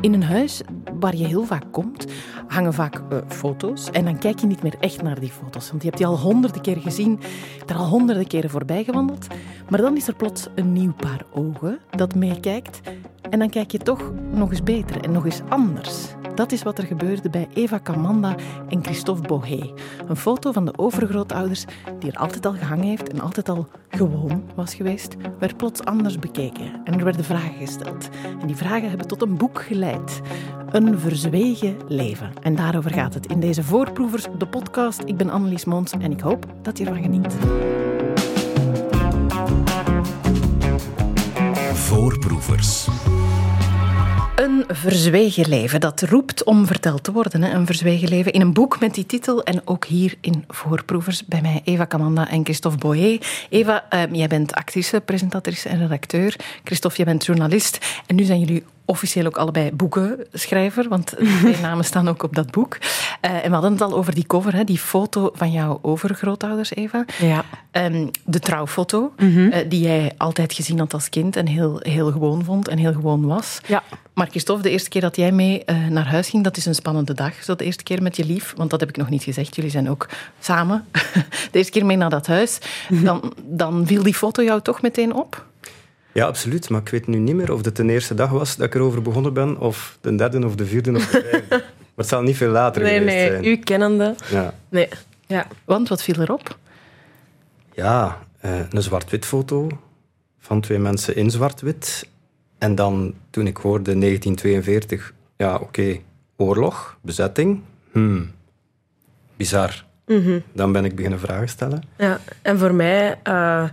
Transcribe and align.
In 0.00 0.12
een 0.12 0.22
huis 0.22 0.62
waar 0.98 1.16
je 1.16 1.26
heel 1.26 1.44
vaak 1.44 1.64
komt, 1.70 2.06
hangen 2.46 2.74
vaak 2.74 3.02
uh, 3.12 3.18
foto's. 3.28 3.90
En 3.90 4.04
dan 4.04 4.18
kijk 4.18 4.38
je 4.38 4.46
niet 4.46 4.62
meer 4.62 4.74
echt 4.80 5.02
naar 5.02 5.20
die 5.20 5.30
foto's. 5.30 5.70
Want 5.70 5.82
je 5.82 5.88
hebt 5.88 5.98
die 5.98 6.06
al 6.06 6.18
honderden 6.18 6.62
keren 6.62 6.82
gezien. 6.82 7.20
Er 7.66 7.76
al 7.76 7.88
honderden 7.88 8.26
keren 8.26 8.50
voorbij 8.50 8.84
gewandeld. 8.84 9.26
Maar 9.68 9.80
dan 9.80 9.96
is 9.96 10.08
er 10.08 10.14
plots 10.14 10.48
een 10.54 10.72
nieuw 10.72 10.92
paar 10.92 11.24
ogen 11.32 11.78
dat 11.90 12.14
meekijkt. 12.14 12.80
En 13.30 13.38
dan 13.38 13.50
kijk 13.50 13.70
je 13.70 13.78
toch 13.78 14.12
nog 14.32 14.50
eens 14.50 14.62
beter 14.62 15.00
en 15.04 15.12
nog 15.12 15.24
eens 15.24 15.40
anders. 15.48 16.14
Dat 16.40 16.52
is 16.52 16.62
wat 16.62 16.78
er 16.78 16.84
gebeurde 16.84 17.30
bij 17.30 17.48
Eva 17.54 17.80
Camanda 17.82 18.34
en 18.68 18.84
Christophe 18.84 19.28
Bohé. 19.28 19.72
Een 20.08 20.16
foto 20.16 20.52
van 20.52 20.64
de 20.64 20.78
overgrootouders 20.78 21.64
die 21.98 22.10
er 22.12 22.18
altijd 22.18 22.46
al 22.46 22.52
gehangen 22.52 22.86
heeft 22.86 23.12
en 23.12 23.20
altijd 23.20 23.48
al 23.48 23.68
gewoon 23.88 24.44
was 24.54 24.74
geweest, 24.74 25.16
werd 25.38 25.56
plots 25.56 25.84
anders 25.84 26.18
bekeken. 26.18 26.80
En 26.84 26.98
er 26.98 27.04
werden 27.04 27.24
vragen 27.24 27.66
gesteld. 27.66 28.08
En 28.40 28.46
die 28.46 28.56
vragen 28.56 28.88
hebben 28.88 29.06
tot 29.06 29.22
een 29.22 29.36
boek 29.36 29.62
geleid. 29.62 30.20
Een 30.70 30.98
verzwegen 30.98 31.76
leven. 31.88 32.32
En 32.42 32.56
daarover 32.56 32.90
gaat 32.90 33.14
het 33.14 33.26
in 33.26 33.40
deze 33.40 33.62
Voorproevers, 33.62 34.26
de 34.38 34.46
podcast. 34.46 35.02
Ik 35.04 35.16
ben 35.16 35.30
Annelies 35.30 35.64
Mons 35.64 35.92
en 35.92 36.12
ik 36.12 36.20
hoop 36.20 36.46
dat 36.62 36.78
je 36.78 36.84
ervan 36.84 37.02
geniet. 37.02 37.36
Voorproevers. 41.74 42.88
Een 44.40 44.64
verzwegen 44.68 45.48
leven, 45.48 45.80
dat 45.80 46.02
roept 46.02 46.44
om 46.44 46.66
verteld 46.66 47.04
te 47.04 47.12
worden. 47.12 47.42
Een 47.42 47.66
verzwegen 47.66 48.08
leven 48.08 48.32
in 48.32 48.40
een 48.40 48.52
boek 48.52 48.80
met 48.80 48.94
die 48.94 49.06
titel. 49.06 49.42
En 49.42 49.62
ook 49.64 49.84
hier 49.84 50.14
in 50.20 50.44
Voorproevers 50.48 51.26
bij 51.26 51.40
mij 51.40 51.60
Eva 51.64 51.86
Camanda 51.86 52.28
en 52.28 52.44
Christophe 52.44 52.78
Boyer. 52.78 53.46
Eva, 53.50 53.84
uh, 53.94 54.02
jij 54.12 54.26
bent 54.26 54.54
actrice, 54.54 55.00
presentatrice 55.00 55.68
en 55.68 55.78
redacteur. 55.78 56.36
Christophe, 56.64 56.96
jij 56.96 57.06
bent 57.06 57.24
journalist. 57.24 57.78
En 58.06 58.14
nu 58.14 58.24
zijn 58.24 58.40
jullie 58.40 58.64
officieel 58.84 59.26
ook 59.26 59.36
allebei 59.36 59.72
boekenschrijver, 59.72 60.88
want 60.88 61.06
twee 61.40 61.60
namen 61.60 61.84
staan 61.84 62.08
ook 62.08 62.22
op 62.22 62.34
dat 62.34 62.50
boek. 62.50 62.76
Uh, 62.76 63.34
en 63.34 63.42
we 63.42 63.52
hadden 63.52 63.72
het 63.72 63.80
al 63.80 63.94
over 63.94 64.14
die 64.14 64.26
cover, 64.26 64.54
hè, 64.54 64.64
die 64.64 64.78
foto 64.78 65.30
van 65.34 65.52
jouw 65.52 65.78
overgrootouders, 65.82 66.74
Eva. 66.74 67.04
Ja. 67.18 67.44
Um, 67.72 68.10
de 68.24 68.38
trouwfoto, 68.38 69.12
mm 69.16 69.34
-hmm. 69.34 69.46
uh, 69.46 69.56
die 69.68 69.80
jij 69.80 70.12
altijd 70.16 70.52
gezien 70.52 70.78
had 70.78 70.94
als 70.94 71.08
kind 71.08 71.36
en 71.36 71.46
heel, 71.46 71.78
heel 71.82 72.12
gewoon 72.12 72.44
vond 72.44 72.68
en 72.68 72.78
heel 72.78 72.92
gewoon 72.92 73.26
was. 73.26 73.60
Ja. 73.66 73.82
Maar 74.14 74.28
Christophe, 74.28 74.62
de 74.62 74.70
eerste 74.70 74.88
keer 74.88 75.00
dat 75.00 75.16
jij 75.16 75.32
mee 75.32 75.62
uh, 75.66 75.86
naar 75.86 76.06
huis 76.06 76.28
ging, 76.28 76.44
dat 76.44 76.56
is 76.56 76.66
een 76.66 76.74
spannende 76.74 77.14
dag. 77.14 77.42
Zo 77.42 77.54
de 77.54 77.64
eerste 77.64 77.82
keer 77.82 78.02
met 78.02 78.16
je 78.16 78.24
lief, 78.24 78.54
want 78.56 78.70
dat 78.70 78.80
heb 78.80 78.88
ik 78.88 78.96
nog 78.96 79.10
niet 79.10 79.22
gezegd. 79.22 79.54
Jullie 79.54 79.70
zijn 79.70 79.90
ook 79.90 80.08
samen. 80.40 80.84
de 81.50 81.58
eerste 81.58 81.72
keer 81.72 81.86
mee 81.86 81.96
naar 81.96 82.10
dat 82.10 82.26
huis. 82.26 82.58
Dan, 82.88 83.32
dan 83.44 83.86
viel 83.86 84.02
die 84.02 84.14
foto 84.14 84.42
jou 84.42 84.60
toch 84.60 84.82
meteen 84.82 85.14
op? 85.14 85.48
Ja, 86.12 86.26
absoluut. 86.26 86.68
Maar 86.68 86.80
ik 86.80 86.88
weet 86.88 87.06
nu 87.06 87.18
niet 87.18 87.34
meer 87.34 87.52
of 87.52 87.64
het 87.64 87.76
de 87.76 87.84
eerste 87.84 88.14
dag 88.14 88.30
was 88.30 88.56
dat 88.56 88.66
ik 88.66 88.74
erover 88.74 89.02
begonnen 89.02 89.32
ben, 89.32 89.58
of 89.58 89.98
de 90.00 90.14
derde, 90.14 90.46
of 90.46 90.54
de 90.54 90.66
vierde, 90.66 90.96
of 90.96 91.06
de 91.06 91.20
vijfde. 91.30 91.46
maar 91.48 91.94
het 91.96 92.08
zal 92.08 92.22
niet 92.22 92.36
veel 92.36 92.50
later 92.50 92.82
nee, 92.82 92.98
geweest 92.98 93.16
nee, 93.16 93.28
zijn. 93.28 93.44
u 93.44 93.56
kennende. 93.56 94.14
Ja. 94.30 94.54
Nee. 94.68 94.88
Ja. 95.26 95.46
Want 95.64 95.88
wat 95.88 96.02
viel 96.02 96.20
erop? 96.20 96.58
Ja, 97.74 98.18
uh, 98.44 98.60
een 98.70 98.82
zwart-wit 98.82 99.24
foto 99.24 99.68
van 100.38 100.60
twee 100.60 100.78
mensen 100.78 101.16
in 101.16 101.30
zwart-wit. 101.30 102.08
En 102.58 102.74
dan, 102.74 103.14
toen 103.30 103.46
ik 103.46 103.56
hoorde 103.56 103.98
1942, 103.98 105.14
ja, 105.36 105.54
oké, 105.54 105.62
okay, 105.62 106.02
oorlog, 106.36 106.98
bezetting. 107.02 107.60
Hmm, 107.92 108.30
bizar. 109.36 109.84
Mm 110.06 110.22
-hmm. 110.24 110.42
Dan 110.52 110.72
ben 110.72 110.84
ik 110.84 110.94
beginnen 110.94 111.20
vragen 111.20 111.48
stellen. 111.48 111.82
Ja, 111.96 112.20
en 112.42 112.58
voor 112.58 112.74
mij... 112.74 113.18
Uh, 113.28 113.64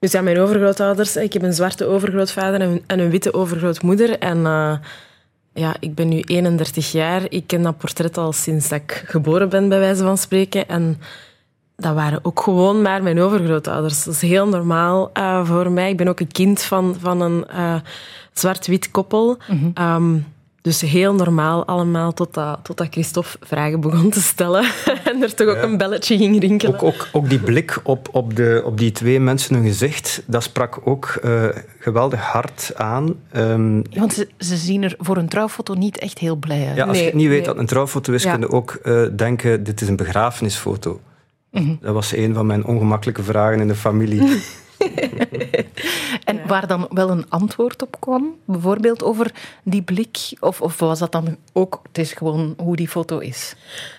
dus 0.00 0.12
ja, 0.12 0.20
mijn 0.20 0.38
overgrootouders... 0.38 1.16
Ik 1.16 1.32
heb 1.32 1.42
een 1.42 1.52
zwarte 1.52 1.86
overgrootvader 1.86 2.60
en, 2.60 2.82
en 2.86 2.98
een 2.98 3.10
witte 3.10 3.34
overgrootmoeder. 3.34 4.18
En 4.18 4.38
uh, 4.38 4.76
ja, 5.54 5.74
ik 5.80 5.94
ben 5.94 6.08
nu 6.08 6.20
31 6.20 6.92
jaar. 6.92 7.22
Ik 7.28 7.46
ken 7.46 7.62
dat 7.62 7.78
portret 7.78 8.16
al 8.16 8.32
sinds 8.32 8.68
dat 8.68 8.80
ik 8.80 9.04
geboren 9.06 9.48
ben, 9.48 9.68
bij 9.68 9.78
wijze 9.78 10.02
van 10.02 10.18
spreken. 10.18 10.68
En 10.68 11.00
dat 11.76 11.94
waren 11.94 12.18
ook 12.22 12.40
gewoon 12.40 12.82
maar 12.82 13.02
mijn 13.02 13.20
overgrootouders. 13.20 14.04
Dat 14.04 14.14
is 14.14 14.20
heel 14.20 14.48
normaal 14.48 15.10
uh, 15.14 15.46
voor 15.46 15.70
mij. 15.70 15.90
Ik 15.90 15.96
ben 15.96 16.08
ook 16.08 16.20
een 16.20 16.32
kind 16.32 16.62
van, 16.62 16.96
van 17.00 17.20
een 17.20 17.44
uh, 17.54 17.74
zwart-wit 18.32 18.90
koppel. 18.90 19.38
Mm 19.48 19.72
-hmm. 19.74 19.94
um, 19.94 20.26
dus 20.62 20.80
heel 20.80 21.14
normaal 21.14 21.66
allemaal, 21.66 22.12
totdat, 22.12 22.60
totdat 22.62 22.86
Christophe 22.90 23.38
vragen 23.40 23.80
begon 23.80 24.10
te 24.10 24.20
stellen. 24.20 24.64
en 25.04 25.22
er 25.22 25.34
toch 25.34 25.48
ook 25.48 25.56
ja. 25.56 25.62
een 25.62 25.76
belletje 25.76 26.16
ging 26.16 26.40
rinkelen. 26.40 26.74
Ook, 26.74 26.82
ook, 26.82 27.08
ook 27.12 27.28
die 27.28 27.38
blik 27.38 27.80
op, 27.82 28.08
op, 28.12 28.36
de, 28.36 28.62
op 28.64 28.78
die 28.78 28.92
twee 28.92 29.20
mensen 29.20 29.54
hun 29.54 29.64
gezicht, 29.64 30.22
dat 30.26 30.42
sprak 30.42 30.80
ook 30.84 31.18
uh, 31.24 31.48
geweldig 31.78 32.20
hard 32.20 32.72
aan. 32.76 33.14
Um, 33.36 33.76
ja, 33.90 34.00
want 34.00 34.12
ze, 34.12 34.28
ze, 34.38 34.56
zien 34.56 34.82
er 34.82 34.94
voor 34.98 35.16
een 35.16 35.28
trouwfoto 35.28 35.74
niet 35.74 35.98
echt 35.98 36.18
heel 36.18 36.36
blij 36.36 36.66
uit. 36.66 36.76
Ja, 36.76 36.84
als 36.84 36.96
nee, 36.96 37.06
je 37.06 37.14
niet 37.14 37.28
weet 37.28 37.36
nee. 37.36 37.46
dat 37.46 37.58
een 37.58 37.66
trouwfoto 37.66 38.12
is, 38.12 38.22
Ja. 38.22 38.32
kun 38.32 38.40
je 38.40 38.50
ook 38.50 38.78
uh, 38.82 39.06
denken, 39.16 39.64
dit 39.64 39.80
is 39.80 39.88
een 39.88 39.96
begrafenisfoto. 39.96 41.00
Mhm. 41.50 41.74
Dat 41.80 41.94
was 41.94 42.16
een 42.16 42.34
van 42.34 42.46
mijn 42.46 42.64
ongemakkelijke 42.64 43.22
vragen 43.22 43.60
in 43.60 43.68
de 43.68 43.74
familie. 43.74 44.22
En 46.24 46.36
Ja. 46.36 46.46
waar 46.46 46.66
dan 46.66 46.88
wel 46.90 47.10
een 47.10 47.24
antwoord 47.28 47.82
op 47.82 47.96
kwam, 48.00 48.34
bijvoorbeeld 48.44 49.02
over 49.02 49.32
die 49.62 49.82
blik, 49.82 50.18
of, 50.40 50.60
of 50.60 50.78
was 50.78 50.98
dat 50.98 51.12
dan 51.12 51.36
ook, 51.52 51.80
het 51.88 51.98
is 51.98 52.12
gewoon 52.12 52.54
hoe 52.58 52.76
die 52.76 52.88
foto 52.88 53.18
is? 53.18 53.54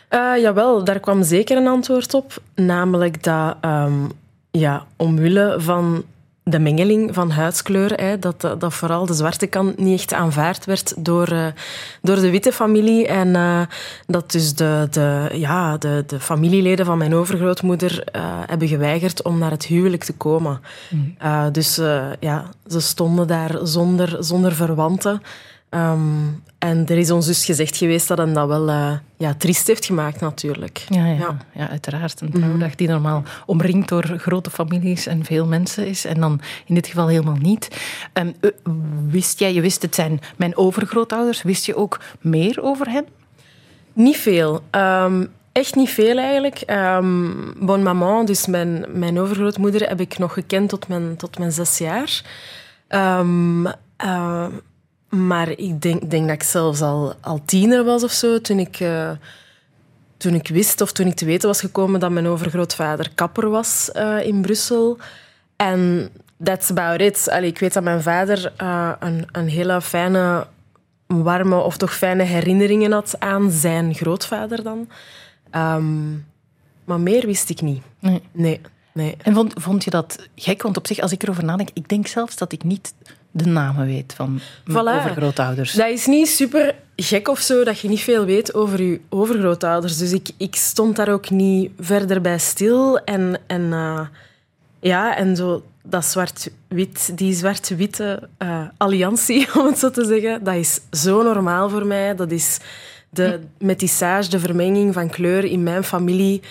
Uh, 0.09 0.41
jawel, 0.41 0.83
daar 0.83 0.99
kwam 0.99 1.23
zeker 1.23 1.57
een 1.57 1.67
antwoord 1.67 2.13
op. 2.13 2.41
Namelijk 2.55 3.23
dat 3.23 3.55
um, 3.65 4.11
ja, 4.51 4.85
omwille 4.95 5.55
van 5.57 6.03
de 6.43 6.59
mengeling 6.59 7.13
van 7.13 7.31
huidskleur, 7.31 7.93
hè, 7.93 8.19
dat, 8.19 8.41
dat 8.41 8.73
vooral 8.73 9.05
de 9.05 9.13
zwarte 9.13 9.47
kant 9.47 9.77
niet 9.77 9.99
echt 9.99 10.13
aanvaard 10.13 10.65
werd 10.65 10.93
door, 10.97 11.31
uh, 11.31 11.45
door 12.01 12.15
de 12.15 12.29
witte 12.29 12.51
familie. 12.51 13.07
En 13.07 13.27
uh, 13.27 13.61
dat 14.07 14.31
dus 14.31 14.55
de, 14.55 14.87
de, 14.91 15.29
ja, 15.33 15.77
de, 15.77 16.03
de 16.07 16.19
familieleden 16.19 16.85
van 16.85 16.97
mijn 16.97 17.15
overgrootmoeder 17.15 18.03
uh, 18.15 18.21
hebben 18.45 18.67
geweigerd 18.67 19.23
om 19.23 19.37
naar 19.37 19.51
het 19.51 19.65
huwelijk 19.65 20.03
te 20.03 20.13
komen. 20.13 20.61
Mm. 20.89 21.15
dus 21.51 21.75
ja, 22.19 22.49
ze 22.67 22.79
stonden 22.79 23.27
daar 23.27 23.57
zonder, 23.63 24.17
zonder 24.19 24.53
verwanten. 24.53 25.21
Um, 25.73 26.43
en 26.57 26.87
er 26.87 26.97
is 26.97 27.11
ons 27.11 27.25
dus 27.25 27.45
gezegd 27.45 27.77
geweest 27.77 28.07
dat 28.07 28.17
hem 28.17 28.33
dat 28.33 28.47
wel 28.47 28.69
uh, 28.69 28.91
ja, 29.17 29.33
triest 29.33 29.67
heeft 29.67 29.85
gemaakt, 29.85 30.19
natuurlijk. 30.19 30.85
Ja, 30.89 31.05
ja, 31.05 31.13
ja. 31.13 31.37
ja 31.53 31.69
uiteraard. 31.69 32.21
Een 32.21 32.31
trouwdag 32.31 32.69
mm. 32.69 32.75
die 32.75 32.87
normaal 32.87 33.23
omringd 33.45 33.89
door 33.89 34.03
grote 34.17 34.49
families 34.49 35.07
en 35.07 35.25
veel 35.25 35.45
mensen 35.45 35.87
is. 35.87 36.05
En 36.05 36.19
dan 36.19 36.41
in 36.65 36.75
dit 36.75 36.87
geval 36.87 37.07
helemaal 37.07 37.37
niet. 37.41 37.67
Um, 38.13 38.35
wist 39.09 39.39
jij, 39.39 39.53
je 39.53 39.61
wist 39.61 39.81
het 39.81 39.95
zijn 39.95 40.19
mijn 40.37 40.57
overgrootouders, 40.57 41.41
wist 41.41 41.65
je 41.65 41.75
ook 41.75 41.99
meer 42.19 42.61
over 42.61 42.89
hen? 42.89 43.05
Niet 43.93 44.17
veel. 44.17 44.63
Um, 44.71 45.31
Echt 45.51 45.75
niet 45.75 45.89
veel 45.89 46.17
eigenlijk. 46.17 46.63
Um, 46.67 47.53
bon 47.59 47.83
maman, 47.83 48.25
dus 48.25 48.47
mijn, 48.47 48.85
mijn 48.93 49.19
overgrootmoeder, 49.19 49.87
heb 49.87 49.99
ik 49.99 50.17
nog 50.17 50.33
gekend 50.33 50.69
tot 50.69 50.87
mijn, 50.87 51.15
tot 51.15 51.39
mijn 51.39 51.51
zes 51.51 51.77
jaar. 51.77 52.21
Um, 52.89 53.65
uh, 54.05 54.45
maar 55.11 55.49
ik 55.49 55.81
denk, 55.81 56.09
denk 56.09 56.27
dat 56.27 56.35
ik 56.35 56.43
zelfs 56.43 56.81
al, 56.81 57.13
al 57.21 57.41
tiener 57.45 57.83
was 57.83 58.03
of 58.03 58.11
zo 58.11 58.41
toen 58.41 58.59
ik, 58.59 58.79
uh, 58.79 59.11
toen 60.17 60.33
ik 60.33 60.47
wist 60.47 60.81
of 60.81 60.91
toen 60.91 61.07
ik 61.07 61.15
te 61.15 61.25
weten 61.25 61.47
was 61.47 61.59
gekomen 61.59 61.99
dat 61.99 62.11
mijn 62.11 62.27
overgrootvader 62.27 63.11
kapper 63.15 63.49
was 63.49 63.89
uh, 63.95 64.25
in 64.25 64.41
Brussel. 64.41 64.97
En 65.55 66.09
that's 66.43 66.69
about 66.69 67.01
it. 67.01 67.29
Allee, 67.29 67.49
ik 67.49 67.59
weet 67.59 67.73
dat 67.73 67.83
mijn 67.83 68.01
vader 68.01 68.53
uh, 68.61 68.91
een, 68.99 69.25
een 69.31 69.47
hele 69.47 69.81
fijne, 69.81 70.47
warme 71.07 71.55
of 71.55 71.77
toch 71.77 71.93
fijne 71.93 72.23
herinneringen 72.23 72.91
had 72.91 73.15
aan 73.19 73.51
zijn 73.51 73.93
grootvader 73.93 74.63
dan. 74.63 74.89
Um, 75.55 76.25
maar 76.83 76.99
meer 76.99 77.25
wist 77.25 77.49
ik 77.49 77.61
niet. 77.61 77.83
Nee. 77.99 78.21
Nee. 78.31 78.61
nee. 78.93 79.15
En 79.21 79.33
vond, 79.33 79.53
vond 79.55 79.83
je 79.83 79.89
dat 79.89 80.27
gek? 80.35 80.61
Want 80.61 80.77
op 80.77 80.87
zich, 80.87 80.99
als 80.99 81.11
ik 81.11 81.23
erover 81.23 81.43
nadenk, 81.43 81.69
ik 81.73 81.89
denk 81.89 82.07
zelfs 82.07 82.35
dat 82.35 82.51
ik 82.51 82.63
niet 82.63 82.93
de 83.31 83.45
namen 83.45 83.85
weet 83.85 84.13
van 84.13 84.39
mijn 84.65 84.85
voilà. 84.85 84.99
overgrootouders. 84.99 85.73
Dat 85.73 85.89
is 85.89 86.05
niet 86.05 86.27
super 86.27 86.75
gek 86.95 87.27
of 87.27 87.39
zo 87.39 87.63
dat 87.63 87.79
je 87.79 87.87
niet 87.87 88.01
veel 88.01 88.25
weet 88.25 88.53
over 88.53 88.81
je 88.81 88.99
overgrootouders. 89.09 89.97
Dus 89.97 90.11
ik, 90.11 90.29
ik 90.37 90.55
stond 90.55 90.95
daar 90.95 91.09
ook 91.09 91.29
niet 91.29 91.71
verder 91.79 92.21
bij 92.21 92.39
stil. 92.39 92.99
En, 92.99 93.39
en 93.47 93.61
uh, 93.61 94.01
ja, 94.79 95.17
en 95.17 95.35
zo 95.35 95.63
dat 95.83 96.05
zwart-wit, 96.05 97.17
die 97.17 97.33
zwart-witte 97.33 98.29
uh, 98.39 98.63
alliantie, 98.77 99.47
om 99.59 99.65
het 99.65 99.79
zo 99.79 99.89
te 99.89 100.05
zeggen, 100.05 100.43
dat 100.43 100.55
is 100.55 100.79
zo 100.91 101.23
normaal 101.23 101.69
voor 101.69 101.85
mij. 101.85 102.15
Dat 102.15 102.31
is 102.31 102.59
de 103.09 103.39
metissage, 103.57 104.29
de 104.29 104.39
vermenging 104.39 104.93
van 104.93 105.09
kleur 105.09 105.43
in 105.43 105.63
mijn 105.63 105.83
familie 105.83 106.41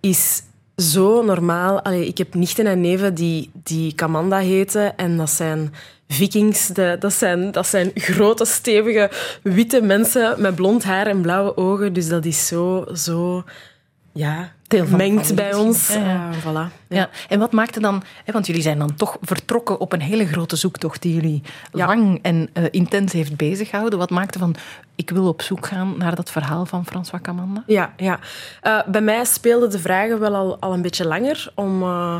is 0.00 0.42
zo 0.76 1.22
normaal. 1.22 1.82
Allee, 1.82 2.06
ik 2.06 2.18
heb 2.18 2.34
nichten 2.34 2.66
en 2.66 2.80
neven 2.80 3.14
die, 3.14 3.50
die 3.52 3.94
Kamanda 3.94 4.38
heten 4.38 4.96
en 4.96 5.16
dat 5.16 5.30
zijn 5.30 5.74
vikings. 6.12 6.66
De, 6.66 6.96
dat, 6.98 7.12
zijn, 7.12 7.50
dat 7.50 7.66
zijn 7.66 7.90
grote, 7.94 8.44
stevige, 8.44 9.10
witte 9.42 9.82
mensen 9.82 10.40
met 10.40 10.54
blond 10.54 10.84
haar 10.84 11.06
en 11.06 11.20
blauwe 11.20 11.56
ogen. 11.56 11.92
Dus 11.92 12.08
dat 12.08 12.24
is 12.24 12.46
zo, 12.46 12.84
zo 12.94 13.44
ja, 14.12 14.52
mengt 14.96 15.34
bij 15.34 15.54
ons. 15.54 15.88
Ja, 15.88 15.98
ja. 15.98 16.30
Voilà. 16.40 16.72
Ja. 16.88 17.08
En 17.28 17.38
wat 17.38 17.52
maakte 17.52 17.80
dan, 17.80 18.02
hè, 18.24 18.32
want 18.32 18.46
jullie 18.46 18.62
zijn 18.62 18.78
dan 18.78 18.94
toch 18.94 19.16
vertrokken 19.20 19.80
op 19.80 19.92
een 19.92 20.00
hele 20.00 20.26
grote 20.26 20.56
zoektocht 20.56 21.02
die 21.02 21.14
jullie 21.14 21.42
lang 21.70 22.18
en 22.22 22.48
eh, 22.52 22.64
intens 22.70 23.12
heeft 23.12 23.36
bezighouden. 23.36 23.98
Wat 23.98 24.10
maakte 24.10 24.38
van, 24.38 24.54
ik 24.94 25.10
wil 25.10 25.28
op 25.28 25.42
zoek 25.42 25.66
gaan 25.66 25.94
naar 25.98 26.14
dat 26.14 26.30
verhaal 26.30 26.66
van 26.66 26.86
François 26.86 27.22
Camanda? 27.22 27.62
Ja, 27.66 27.92
ja. 27.96 28.18
Eh, 28.60 28.78
bij 28.86 29.00
mij 29.00 29.24
speelden 29.24 29.70
de 29.70 29.78
vragen 29.78 30.20
wel 30.20 30.34
al, 30.34 30.56
al 30.60 30.72
een 30.72 30.82
beetje 30.82 31.06
langer 31.06 31.52
om 31.54 31.82
eh, 31.82 32.16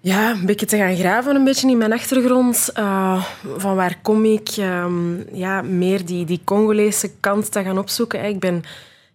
ja, 0.00 0.30
een 0.30 0.46
beetje 0.46 0.66
te 0.66 0.76
gaan 0.76 0.96
graven 0.96 1.34
een 1.34 1.44
beetje 1.44 1.70
in 1.70 1.78
mijn 1.78 1.92
achtergrond. 1.92 2.70
Eh, 2.74 3.24
van 3.56 3.76
waar 3.76 3.98
kom 4.02 4.24
ik? 4.24 4.48
Ehm, 4.48 5.36
ja, 5.36 5.62
meer 5.62 6.04
die, 6.04 6.24
die 6.24 6.40
Congolese 6.44 7.10
kant 7.20 7.52
te 7.52 7.62
gaan 7.62 7.78
opzoeken. 7.78 8.24
Ik 8.24 8.40
ben, 8.40 8.62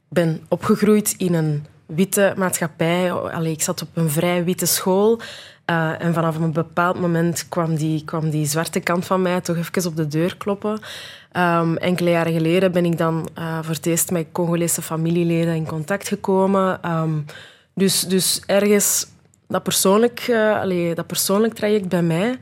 ben 0.08 0.42
opgegroeid 0.48 1.16
in 1.18 1.34
een 1.34 1.66
witte 1.86 2.34
maatschappij. 2.38 3.12
Allee, 3.12 3.52
ik 3.52 3.62
zat 3.62 3.82
op 3.82 3.88
een 3.94 4.10
vrij 4.10 4.44
witte 4.44 4.66
school. 4.66 5.20
Eh, 5.66 6.02
en 6.02 6.14
vanaf 6.14 6.36
een 6.36 6.54
bepaald 6.54 7.00
moment 7.00 7.46
kwam 7.50 7.76
die, 7.76 8.04
kwam 8.06 8.30
die 8.30 8.46
zwarte 8.46 8.80
kant 8.80 9.06
van 9.06 9.22
mij 9.22 9.42
toch 9.42 9.58
even 9.58 9.90
op 9.90 9.96
de 9.96 10.08
deur 10.08 10.38
kloppen. 10.38 10.80
Ehm, 11.32 11.76
enkele 11.76 12.10
jaren 12.10 12.34
geleden 12.34 12.72
ben 12.72 12.86
ik 12.86 12.98
dan 12.98 13.30
eh, 13.34 13.58
voor 13.62 13.76
het 13.76 13.86
eerst 13.86 14.12
met 14.12 14.28
Congolese 14.32 14.82
familieleden 14.82 15.56
in 15.56 15.68
contact 15.68 16.08
gekomen. 16.08 16.82
Ehm, 16.82 17.20
dus, 17.74 18.02
dus 18.02 18.42
ergens 18.46 19.08
dat 19.48 19.64
persoonlijk, 19.64 20.20
eh, 20.20 20.96
dat 20.96 21.08
persoonlijk 21.08 21.54
traject 21.54 21.88
bij 21.88 22.04
mij. 22.04 22.40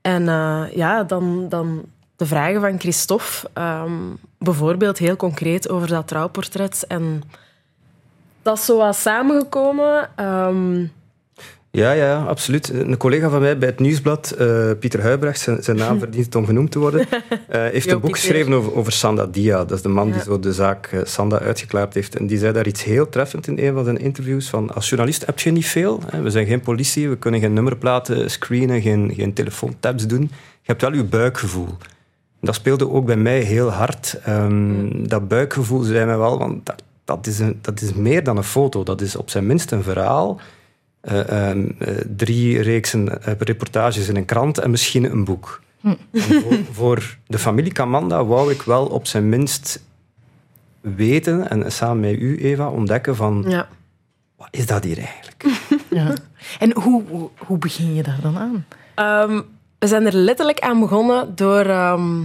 En 0.00 0.28
eh, 0.28 0.64
ja, 0.74 1.02
dan, 1.02 1.48
dan 1.48 1.84
de 2.16 2.26
vragen 2.26 2.60
van 2.60 2.80
Christophe. 2.80 3.48
ehm, 3.52 3.92
bijvoorbeeld 4.38 4.98
heel 4.98 5.16
concreet 5.16 5.68
over 5.68 5.88
dat 5.88 6.08
trouwportret. 6.08 6.84
En 6.88 7.22
dat 8.42 8.58
is 8.58 8.64
zo 8.64 8.76
wat 8.76 8.96
samengekomen. 8.96 10.10
Ehm, 10.16 10.86
Ja, 11.74 11.92
ja, 11.92 12.24
absoluut. 12.24 12.68
Een 12.68 12.96
collega 12.96 13.28
van 13.28 13.40
mij 13.40 13.58
bij 13.58 13.68
het 13.68 13.78
Nieuwsblad, 13.78 14.30
eh, 14.30 14.70
Pieter 14.78 15.02
Huibrecht, 15.02 15.40
zijn, 15.40 15.62
zijn 15.62 15.76
naam 15.76 15.98
verdient 16.04 16.24
het 16.24 16.34
om 16.34 16.46
genoemd 16.46 16.70
te 16.70 16.78
worden, 16.78 17.06
eh, 17.48 17.60
heeft 17.60 17.90
een 17.90 18.00
boek 18.00 18.16
geschreven 18.16 18.52
over, 18.52 18.74
over 18.74 18.92
Sanda 18.92 19.26
Dia. 19.26 19.64
Dat 19.64 19.76
is 19.76 19.82
de 19.82 19.88
man 19.88 20.10
die 20.10 20.22
zo 20.22 20.40
de 20.40 20.52
zaak 20.52 20.86
eh, 20.86 21.00
Sanda 21.04 21.38
uitgeklaard 21.38 21.94
heeft. 21.94 22.16
En 22.16 22.26
die 22.26 22.38
zei 22.38 22.52
daar 22.52 22.66
iets 22.66 22.84
heel 22.84 23.08
treffend 23.08 23.46
in 23.46 23.58
een 23.58 23.74
van 23.74 23.84
zijn 23.84 23.98
interviews. 23.98 24.48
Van, 24.48 24.74
als 24.74 24.88
journalist 24.88 25.26
heb 25.26 25.38
je 25.38 25.50
niet 25.50 25.66
veel. 25.66 26.00
Hè. 26.06 26.22
We 26.22 26.30
zijn 26.30 26.46
geen 26.46 26.60
politie, 26.60 27.08
we 27.08 27.16
kunnen 27.16 27.40
geen 27.40 27.52
nummerplaten 27.52 28.30
screenen, 28.30 28.80
geen, 28.82 29.12
geen 29.14 29.32
telefoontabs 29.32 30.06
doen. 30.06 30.22
Je 30.22 30.28
hebt 30.62 30.80
wel 30.80 30.92
je 30.94 31.04
buikgevoel. 31.04 31.68
Dat 32.40 32.54
speelde 32.54 32.90
ook 32.90 33.06
bij 33.06 33.16
mij 33.16 33.40
heel 33.40 33.70
hard. 33.70 34.18
Ehm, 34.24 35.06
Dat 35.06 35.28
buikgevoel 35.28 35.82
zei 35.82 36.04
mij 36.04 36.18
wel, 36.18 36.38
want 36.38 36.66
dat, 36.66 36.82
dat, 37.04 37.26
is 37.26 37.38
een, 37.38 37.58
dat 37.60 37.80
is 37.80 37.94
meer 37.94 38.24
dan 38.24 38.36
een 38.36 38.44
foto. 38.44 38.82
Dat 38.82 39.00
is 39.00 39.16
op 39.16 39.30
zijn 39.30 39.46
minst 39.46 39.72
een 39.72 39.82
verhaal. 39.82 40.40
Eh, 41.04 41.48
ehm, 41.48 41.66
eh, 41.78 41.94
drie 42.16 42.62
reeksen 42.62 43.22
eh, 43.22 43.34
reportages 43.38 44.08
in 44.08 44.16
een 44.16 44.24
krant 44.24 44.58
en 44.58 44.70
misschien 44.70 45.04
een 45.04 45.24
boek. 45.24 45.62
En 45.82 45.98
voor, 46.12 46.58
voor 46.72 47.16
de 47.26 47.38
familie 47.38 47.72
Camanda 47.72 48.24
wou 48.24 48.52
ik 48.52 48.62
wel 48.62 48.86
op 48.86 49.06
zijn 49.06 49.28
minst 49.28 49.82
weten, 50.80 51.50
en 51.50 51.72
samen 51.72 52.00
met 52.00 52.20
u, 52.20 52.44
Eva, 52.44 52.68
ontdekken 52.68 53.16
van... 53.16 53.44
ja. 53.48 53.68
Wat 54.36 54.48
is 54.50 54.66
dat 54.66 54.84
hier 54.84 54.98
eigenlijk? 54.98 55.44
Ja. 55.90 56.14
En 56.58 56.72
hoe, 56.80 57.02
hoe, 57.08 57.30
hoe 57.36 57.58
begin 57.58 57.94
je 57.94 58.02
daar 58.02 58.18
dan 58.22 58.38
aan? 58.38 58.66
Ehm, 58.94 59.40
we 59.78 59.86
zijn 59.86 60.06
er 60.06 60.14
letterlijk 60.14 60.60
aan 60.60 60.80
begonnen 60.80 61.36
door 61.36 61.64
ehm, 61.64 62.20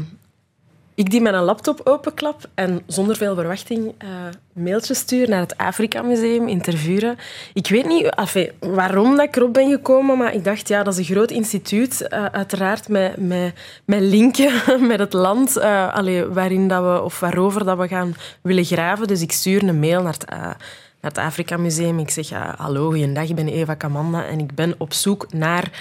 ik 1.00 1.12
die 1.12 1.28
een 1.28 1.44
laptop 1.44 1.82
openklap 1.84 2.50
en 2.54 2.82
zonder 2.88 3.16
veel 3.16 3.36
verwachting 3.36 3.94
eh 3.98 4.08
mailtjes 4.54 4.98
stuur 4.98 5.30
naar 5.30 5.40
het 5.40 5.58
Afrika 5.58 6.02
Museum 6.02 6.48
in 6.48 6.62
Tervuren. 6.62 7.18
Ik 7.54 7.68
weet 7.68 7.86
niet 7.88 8.06
enfin, 8.06 8.52
waarom 8.60 9.16
dat 9.16 9.26
ik 9.26 9.36
erop 9.36 9.54
ben 9.54 9.70
gekomen, 9.70 10.18
maar 10.18 10.34
ik 10.34 10.44
dacht, 10.44 10.68
ja, 10.68 10.84
dat 10.84 10.94
is 10.94 11.00
een 11.00 11.16
groot 11.16 11.32
instituut, 11.32 12.08
eh, 12.08 12.26
uiteraard 12.26 12.88
met, 12.88 13.18
met, 13.18 13.54
met 13.86 14.02
linken 14.02 14.52
met 14.92 15.00
het 15.00 15.14
land 15.14 15.62
allee, 15.92 16.26
waarin 16.26 16.68
dat 16.68 16.84
we, 16.84 17.02
of 17.04 17.20
waarover 17.20 17.66
dat 17.66 17.78
we 17.78 17.88
gaan 17.88 18.16
willen 18.42 18.66
graven. 18.66 19.08
Dus 19.08 19.22
ik 19.22 19.32
stuur 19.32 19.64
een 19.64 19.80
mail 19.80 20.02
naar 20.02 20.14
het, 20.14 20.30
naar 20.30 20.58
het 21.02 21.18
Afrika 21.18 21.58
Museum. 21.58 22.00
Ik 22.00 22.10
zeg, 22.10 22.30
ja, 22.30 22.54
hallo, 22.58 22.88
goeiedag, 22.88 23.30
ik 23.30 23.36
ben 23.36 23.48
Eva 23.48 23.74
Kamanda 23.74 24.26
en 24.26 24.40
ik 24.40 24.56
ben 24.56 24.76
op 24.78 24.94
zoek 24.94 25.34
naar... 25.34 25.72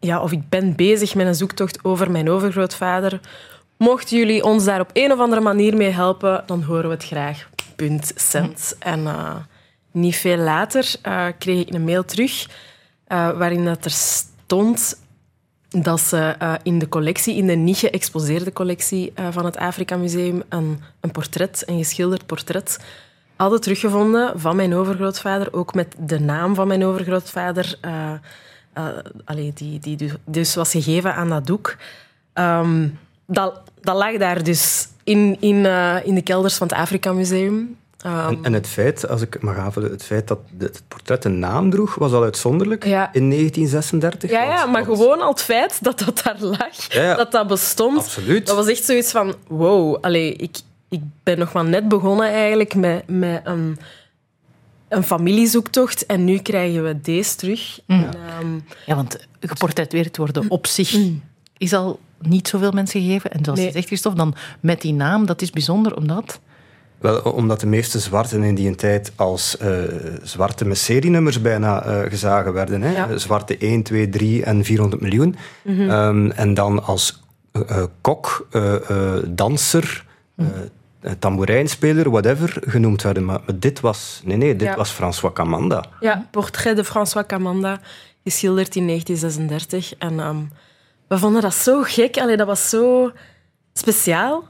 ja, 0.00 0.22
of 0.22 0.32
ik 0.32 0.48
ben 0.48 0.74
bezig 0.74 1.14
met 1.14 1.26
een 1.26 1.34
zoektocht 1.34 1.84
over 1.84 2.10
mijn 2.10 2.30
overgrootvader. 2.30 3.20
Mochten 3.76 4.18
jullie 4.18 4.44
ons 4.44 4.64
daar 4.64 4.80
op 4.80 4.90
een 4.92 5.12
of 5.12 5.18
andere 5.18 5.40
manier 5.40 5.76
mee 5.76 5.90
helpen, 5.90 6.42
dan 6.46 6.62
horen 6.62 6.88
we 6.88 6.94
het 6.94 7.04
graag. 7.04 7.48
Punt, 7.76 8.12
cent. 8.14 8.76
En 8.78 9.06
eh, 9.06 9.36
niet 9.90 10.16
veel 10.16 10.36
later 10.36 10.94
eh, 11.02 11.26
kreeg 11.38 11.60
ik 11.60 11.74
een 11.74 11.84
mail 11.84 12.04
terug 12.04 12.48
eh, 13.06 13.38
waarin 13.38 13.64
dat 13.64 13.84
er 13.84 13.90
stond 13.90 15.02
dat 15.68 16.00
ze 16.00 16.36
in 16.62 16.78
de 16.78 16.88
collectie, 16.88 17.36
in 17.36 17.46
de 17.46 17.54
niet 17.54 17.76
geëxposeerde 17.76 18.52
collectie 18.52 19.12
van 19.30 19.44
het 19.44 19.56
Afrika 19.56 19.96
Museum, 19.96 20.42
een, 20.48 20.80
een 21.00 21.10
portret, 21.10 21.62
een 21.66 21.78
geschilderd 21.78 22.26
portret, 22.26 22.78
hadden 23.36 23.60
teruggevonden 23.60 24.40
van 24.40 24.56
mijn 24.56 24.74
overgrootvader, 24.74 25.52
ook 25.52 25.74
met 25.74 25.94
de 25.98 26.20
naam 26.20 26.54
van 26.54 26.68
mijn 26.68 26.84
overgrootvader, 26.84 27.78
allee, 29.24 29.52
die, 29.54 29.78
die 29.78 29.96
dus- 29.96 30.16
dus 30.24 30.54
was 30.54 30.70
gegeven 30.70 31.14
aan 31.14 31.28
dat 31.28 31.46
doek. 31.46 31.76
Ehm, 32.32 32.86
dat, 33.26 33.60
dat 33.80 33.96
lag 33.96 34.16
daar 34.16 34.42
dus 34.42 34.88
in, 35.04 35.36
in, 35.40 35.66
eh, 35.66 35.96
in 36.04 36.14
de 36.14 36.22
kelders 36.22 36.54
van 36.54 36.66
het 36.68 36.76
Afrika 36.76 37.12
Museum. 37.12 37.76
Ehm, 37.98 38.28
En, 38.28 38.38
en 38.42 38.52
het 38.52 38.66
feit, 38.68 39.08
als 39.08 39.20
ik 39.20 39.42
mag 39.42 39.56
aanvullen, 39.56 39.90
het 39.90 40.04
feit 40.04 40.28
dat 40.28 40.38
de- 40.58 40.64
het 40.64 40.82
portret 40.88 41.24
een 41.24 41.38
naam 41.38 41.70
droeg, 41.70 41.94
was 41.94 42.12
al 42.12 42.22
uitzonderlijk 42.22 42.84
Ja. 42.86 43.12
in 43.12 43.28
1936. 43.28 44.30
ja, 44.30 44.42
ja, 44.42 44.66
maar 44.66 44.84
gewoon 44.84 45.20
al 45.20 45.30
het 45.30 45.42
feit 45.42 45.78
dat 45.84 45.98
dat 45.98 46.20
daar 46.24 46.36
lag, 46.40 46.92
Ja, 46.92 47.02
ja. 47.02 47.14
dat 47.14 47.32
dat 47.32 47.46
bestond, 47.46 47.98
Absoluut. 47.98 48.46
Dat 48.46 48.56
was 48.56 48.66
echt 48.66 48.84
zoiets 48.84 49.10
van, 49.10 49.34
wow, 49.48 49.96
allee, 50.00 50.32
ik, 50.34 50.56
ik 50.88 51.00
ben 51.22 51.38
nog 51.38 51.52
maar 51.52 51.64
net 51.64 51.88
begonnen 51.88 52.26
eigenlijk 52.26 52.74
met, 52.74 53.02
met 53.06 53.40
een, 53.44 53.78
een 54.88 55.02
familiezoektocht 55.04 56.06
en 56.06 56.24
nu 56.24 56.38
krijgen 56.38 56.84
we 56.84 57.00
deze 57.00 57.36
terug. 57.36 57.80
En, 57.86 58.04
ehm, 58.14 58.54
Ja, 58.86 58.94
want 58.94 59.26
geportretteerd 59.40 60.16
worden 60.16 60.44
op 60.50 60.66
zich 60.66 60.96
is 61.58 61.72
al 61.72 62.00
niet 62.20 62.48
zoveel 62.48 62.70
mensen 62.72 63.00
gegeven. 63.00 63.30
En 63.32 63.44
zoals 63.44 63.58
Nee. 63.58 63.68
je 63.68 63.74
zegt, 63.74 63.86
Christophe, 63.86 64.18
dan 64.18 64.34
met 64.60 64.80
die 64.80 64.92
naam, 64.92 65.26
dat 65.26 65.42
is 65.42 65.50
bijzonder 65.50 65.96
omdat... 65.96 66.40
Wel, 66.98 67.20
omdat 67.20 67.60
de 67.60 67.66
meeste 67.66 67.98
zwarten 67.98 68.42
in 68.42 68.54
die 68.54 68.74
tijd 68.74 69.12
als 69.16 69.56
eh, 69.56 69.68
zwarte 70.22 70.64
met 70.64 70.78
serienummers 70.78 71.40
bijna 71.40 71.82
eh, 71.84 72.10
gezagen 72.10 72.52
werden. 72.52 72.82
Hè? 72.82 72.90
Ja. 72.90 73.18
Zwarte 73.18 73.56
1, 73.58 73.82
2, 73.82 74.08
3 74.08 74.44
en 74.44 74.64
400 74.64 75.02
miljoen. 75.02 75.36
Ehm, 75.66 76.30
en 76.30 76.54
dan 76.54 76.84
als 76.84 77.22
eh, 77.52 77.82
kok, 78.00 78.46
eh, 78.50 78.90
eh, 78.90 79.22
danser, 79.28 80.04
eh, 80.36 80.46
eh, 81.00 81.12
tamboerijnspeler, 81.18 82.10
whatever, 82.10 82.56
genoemd 82.66 83.02
werden. 83.02 83.24
Maar, 83.24 83.40
maar 83.46 83.58
dit 83.58 83.80
was... 83.80 84.20
Nee, 84.24 84.36
nee, 84.36 84.56
dit 84.56 84.68
Ja. 84.68 84.76
was 84.76 84.90
François 84.90 85.32
Camanda. 85.34 85.84
ja, 86.00 86.26
portret 86.30 86.76
de 86.76 86.84
François 86.84 87.26
Camanda, 87.26 87.80
geschilderd 88.24 88.76
in 88.76 88.86
1936. 88.86 89.94
En 89.98 90.20
ehm, 90.20 90.36
we 91.08 91.18
vonden 91.18 91.42
dat 91.42 91.54
zo 91.54 91.82
gek, 91.82 92.16
allee, 92.18 92.36
dat 92.36 92.46
was 92.46 92.68
zo 92.68 93.12
speciaal. 93.72 94.48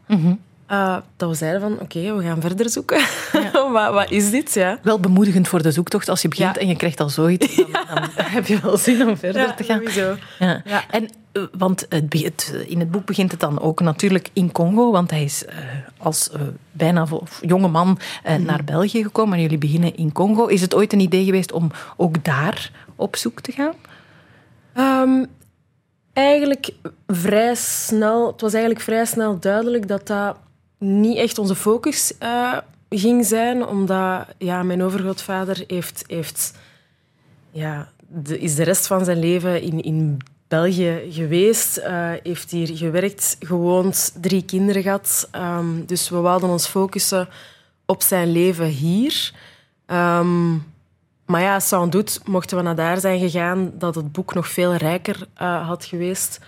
eh, 0.66 0.96
dat 1.16 1.28
we 1.28 1.34
zeiden 1.34 1.60
van, 1.60 1.80
oké, 1.80 2.14
we 2.16 2.22
gaan 2.22 2.40
verder 2.40 2.70
zoeken. 2.70 3.00
wat, 3.72 3.92
wat 3.92 4.10
is 4.10 4.30
dit? 4.30 4.54
Ja. 4.54 4.78
Wel 4.82 5.00
bemoedigend 5.00 5.48
voor 5.48 5.62
de 5.62 5.70
zoektocht. 5.72 6.08
Als 6.08 6.22
je 6.22 6.28
begint 6.28 6.54
Ja. 6.54 6.60
en 6.60 6.68
je 6.68 6.76
krijgt 6.76 7.00
al 7.00 7.08
zoiets, 7.08 7.56
dan, 7.56 7.66
dan 8.16 8.24
heb 8.26 8.46
je 8.46 8.58
wel 8.60 8.76
zin 8.76 9.08
om 9.08 9.16
verder 9.16 9.54
te 9.54 9.64
gaan. 9.64 9.78
sowieso. 9.78 10.16
Ja. 10.38 10.62
Ja. 10.64 10.82
En, 10.90 11.08
eh, 11.32 11.42
want 11.58 11.86
het, 11.88 12.12
het, 12.12 12.64
in 12.66 12.78
het 12.80 12.90
boek 12.90 13.04
begint 13.04 13.30
het 13.30 13.40
dan 13.40 13.60
ook 13.60 13.80
natuurlijk 13.80 14.28
in 14.32 14.52
Congo, 14.52 14.90
want 14.92 15.10
hij 15.10 15.24
is 15.24 15.44
eh, 15.44 15.56
als 15.98 16.30
eh, 16.30 16.40
bijna 16.72 17.06
jonge 17.40 17.68
man 17.68 17.98
eh, 18.22 18.36
naar 18.36 18.64
België 18.64 19.02
gekomen 19.02 19.34
en 19.36 19.42
jullie 19.42 19.58
beginnen 19.58 19.96
in 19.96 20.12
Congo. 20.12 20.46
Is 20.46 20.60
het 20.60 20.74
ooit 20.74 20.92
een 20.92 21.00
idee 21.00 21.24
geweest 21.24 21.52
om 21.52 21.70
ook 21.96 22.24
daar 22.24 22.70
op 22.96 23.16
zoek 23.16 23.40
te 23.40 23.52
gaan? 23.52 23.74
Ehm, 24.72 25.24
eigenlijk 26.14 26.70
vrij 27.06 27.54
snel, 27.54 28.26
het 28.26 28.40
was 28.40 28.52
eigenlijk 28.52 28.84
vrij 28.84 29.04
snel 29.04 29.38
duidelijk 29.38 29.88
dat 29.88 30.06
dat 30.06 30.36
niet 30.78 31.16
echt 31.16 31.38
onze 31.38 31.54
focus 31.54 32.18
eh, 32.18 32.56
ging 32.88 33.26
zijn, 33.26 33.66
omdat 33.66 34.26
ja, 34.38 34.62
mijn 34.62 34.82
overgrootvader 34.82 35.64
heeft, 35.66 36.04
heeft, 36.06 36.54
ja, 37.50 37.88
de, 38.08 38.38
is 38.38 38.54
de 38.54 38.62
rest 38.62 38.86
van 38.86 39.04
zijn 39.04 39.18
leven 39.18 39.62
in, 39.62 39.82
in 39.82 40.18
België 40.48 41.00
geweest, 41.10 41.76
eh, 41.76 42.10
heeft 42.22 42.50
hier 42.50 42.76
gewerkt, 42.76 43.36
gewoond, 43.40 44.14
drie 44.20 44.44
kinderen 44.44 44.82
gehad. 44.82 45.28
Ehm, 45.30 45.84
dus 45.86 46.08
we 46.08 46.20
wilden 46.20 46.48
ons 46.48 46.66
focussen 46.66 47.28
op 47.86 48.02
zijn 48.02 48.32
leven 48.32 48.66
hier. 48.66 49.32
Ehm, 49.86 50.54
maar 51.26 51.40
ja, 51.40 51.60
sans 51.60 51.90
doute, 51.90 52.20
mochten 52.24 52.56
we 52.56 52.62
naar 52.62 52.74
daar 52.74 53.00
zijn 53.00 53.18
gegaan, 53.18 53.72
dat 53.78 53.94
het 53.94 54.12
boek 54.12 54.34
nog 54.34 54.48
veel 54.48 54.74
rijker 54.74 55.26
eh, 55.34 55.66
had 55.68 55.84
geweest. 55.84 56.40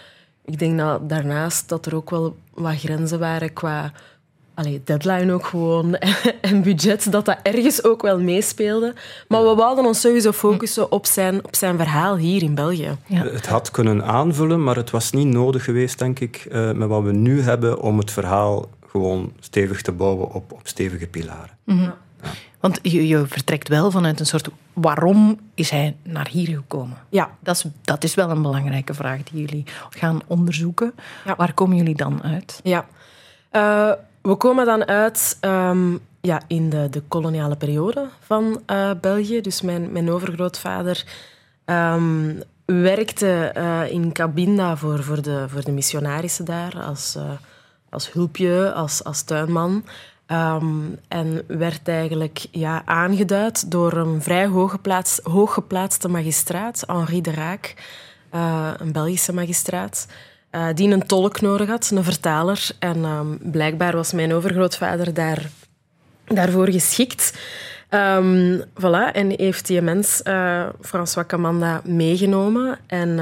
Ik 0.45 0.59
denk 0.59 0.79
dat 0.79 1.09
daarnaast 1.09 1.69
dat 1.69 1.87
er 1.87 1.95
ook 1.95 2.11
wel 2.11 2.37
wat 2.55 2.79
grenzen 2.79 3.19
waren 3.19 3.53
qua 3.53 3.93
allee, 4.57 4.81
deadline 4.85 5.33
ook 5.33 5.47
gewoon 5.47 5.95
en 6.41 6.63
budget, 6.63 7.13
dat 7.13 7.25
dat 7.25 7.39
ergens 7.43 7.85
ook 7.85 8.03
wel 8.03 8.21
meespeelde. 8.21 8.95
Maar 9.29 9.43
we 9.43 9.55
wilden 9.55 9.85
ons 9.85 10.01
sowieso 10.01 10.33
focussen 10.33 10.93
op 10.93 11.07
zijn, 11.07 11.45
op 11.45 11.57
zijn 11.57 11.77
verhaal 11.77 12.17
hier 12.17 12.43
in 12.43 12.55
België. 12.55 12.97
Ja. 13.07 13.23
Het 13.23 13.47
had 13.47 13.71
kunnen 13.71 14.05
aanvullen, 14.05 14.65
maar 14.65 14.77
het 14.77 14.91
was 14.91 15.13
niet 15.13 15.27
nodig 15.27 15.65
geweest, 15.65 15.99
denk 15.99 16.21
ik, 16.21 16.47
uh, 16.53 16.73
met 16.73 16.89
wat 16.89 17.03
we 17.03 17.13
nu 17.13 17.41
hebben 17.41 17.81
om 17.81 17.99
het 17.99 18.11
verhaal 18.11 18.69
gewoon 18.87 19.33
stevig 19.41 19.83
te 19.83 19.93
bouwen 19.93 20.33
op, 20.33 20.53
op 20.53 20.61
stevige 20.63 21.07
pilaren. 21.07 21.59
Mm 21.65 21.79
-hmm. 21.79 21.93
Want 22.61 22.79
je, 22.83 23.09
je, 23.09 23.27
vertrekt 23.27 23.69
wel 23.69 23.91
vanuit 23.91 24.21
een 24.21 24.27
soort 24.27 24.49
waarom 24.73 25.41
is 25.55 25.71
hij 25.71 25.97
naar 26.03 26.29
hier 26.29 26.57
gekomen? 26.57 26.97
Ja. 27.09 27.31
Dat 27.41 27.57
is, 27.57 27.65
dat 27.83 28.05
is 28.05 28.15
wel 28.15 28.31
een 28.31 28.43
belangrijke 28.43 28.95
vraag 28.95 29.23
die 29.23 29.41
jullie 29.41 29.65
gaan 29.91 30.21
onderzoeken. 30.27 30.93
Ja. 31.25 31.37
Waar 31.37 31.55
komen 31.55 31.77
jullie 31.77 31.97
dan 31.97 32.23
uit? 32.23 32.61
Ja. 32.63 32.87
Uh, 33.53 33.93
we 34.23 34.35
komen 34.35 34.67
dan 34.67 34.87
uit 34.87 35.39
um, 35.41 36.01
ja, 36.21 36.41
in 36.47 36.71
de, 36.71 36.89
de 36.91 37.03
koloniale 37.09 37.57
periode 37.57 38.09
van 38.21 38.61
uh, 38.71 38.91
België. 39.01 39.41
Dus 39.41 39.63
mijn, 39.63 39.93
mijn 39.93 40.11
overgrootvader 40.11 41.05
um, 41.67 42.43
werkte 42.65 43.53
uh, 43.57 43.91
in 43.91 44.13
Cabinda 44.13 44.77
voor, 44.77 45.03
voor, 45.03 45.23
de, 45.23 45.45
voor 45.49 45.65
de 45.65 45.73
missionarissen 45.73 46.45
daar 46.45 46.83
als, 46.83 47.17
uh, 47.17 47.23
als 47.91 48.13
hulpje, 48.13 48.73
als, 48.73 49.05
als 49.05 49.23
tuinman. 49.23 49.85
Um, 50.33 50.99
en 51.09 51.43
werd 51.47 51.89
eigenlijk 51.89 52.47
ja, 52.51 52.83
aangeduid 52.85 53.71
door 53.71 53.93
een 53.93 54.23
vrij 54.23 54.47
hooggeplaatst, 54.47 55.21
hooggeplaatste 55.23 56.09
magistraat, 56.09 56.85
Henri 56.87 57.21
de 57.21 57.31
Raak, 57.31 57.75
een 58.81 58.93
Belgische 58.93 59.33
magistraat. 59.33 60.07
Uh, 60.51 60.67
die 60.75 60.91
een 60.91 61.07
tolk 61.07 61.41
nodig 61.41 61.69
had, 61.69 61.91
een 61.91 62.05
vertaler. 62.05 62.69
En 62.79 63.05
um, 63.05 63.39
blijkbaar 63.51 63.97
was 63.97 64.13
mijn 64.13 64.33
overgrootvader 64.33 65.15
daar, 65.15 65.51
daarvoor 66.25 66.71
geschikt. 66.71 67.39
Um, 67.91 68.63
voilà, 68.63 69.13
en 69.13 69.31
heeft 69.37 69.67
die 69.67 69.81
mens 69.81 70.21
uh, 70.25 70.67
François 70.81 71.27
Camanda 71.27 71.81
meegenomen. 71.85 72.79
En, 72.87 73.19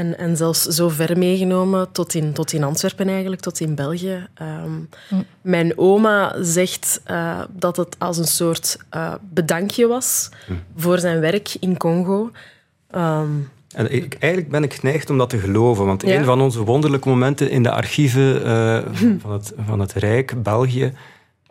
en, 0.00 0.18
en 0.18 0.36
zelfs 0.36 0.62
zo 0.62 0.88
ver 0.88 1.18
meegenomen 1.18 1.92
tot 1.92 2.14
in, 2.14 2.32
tot 2.32 2.52
in 2.52 2.64
Antwerpen 2.64 3.08
eigenlijk, 3.08 3.42
tot 3.42 3.60
in 3.60 3.74
België. 3.74 4.28
Um, 4.64 4.88
hm. 5.08 5.14
Mijn 5.40 5.78
oma 5.78 6.42
zegt 6.42 7.02
dat 7.50 7.76
het 7.76 7.96
als 7.98 8.18
een 8.18 8.24
soort 8.24 8.78
bedankje 9.20 9.86
was 9.86 10.28
hm. 10.46 10.52
voor 10.76 10.98
zijn 10.98 11.20
werk 11.20 11.54
in 11.60 11.76
Congo. 11.76 12.30
En 13.74 13.92
ik, 13.92 14.16
eigenlijk 14.18 14.52
ben 14.52 14.62
ik 14.62 14.74
geneigd 14.74 15.10
om 15.10 15.18
dat 15.18 15.30
te 15.30 15.38
geloven, 15.38 15.86
want 15.86 16.02
ja. 16.02 16.18
een 16.18 16.24
van 16.24 16.40
onze 16.40 16.64
wonderlijke 16.64 17.08
momenten 17.08 17.50
in 17.50 17.62
de 17.62 17.70
archieven 17.70 18.46
uh, 18.46 18.78
van, 19.20 19.32
het, 19.32 19.52
van 19.66 19.80
het 19.80 19.92
Rijk, 19.92 20.42
België, 20.42 20.92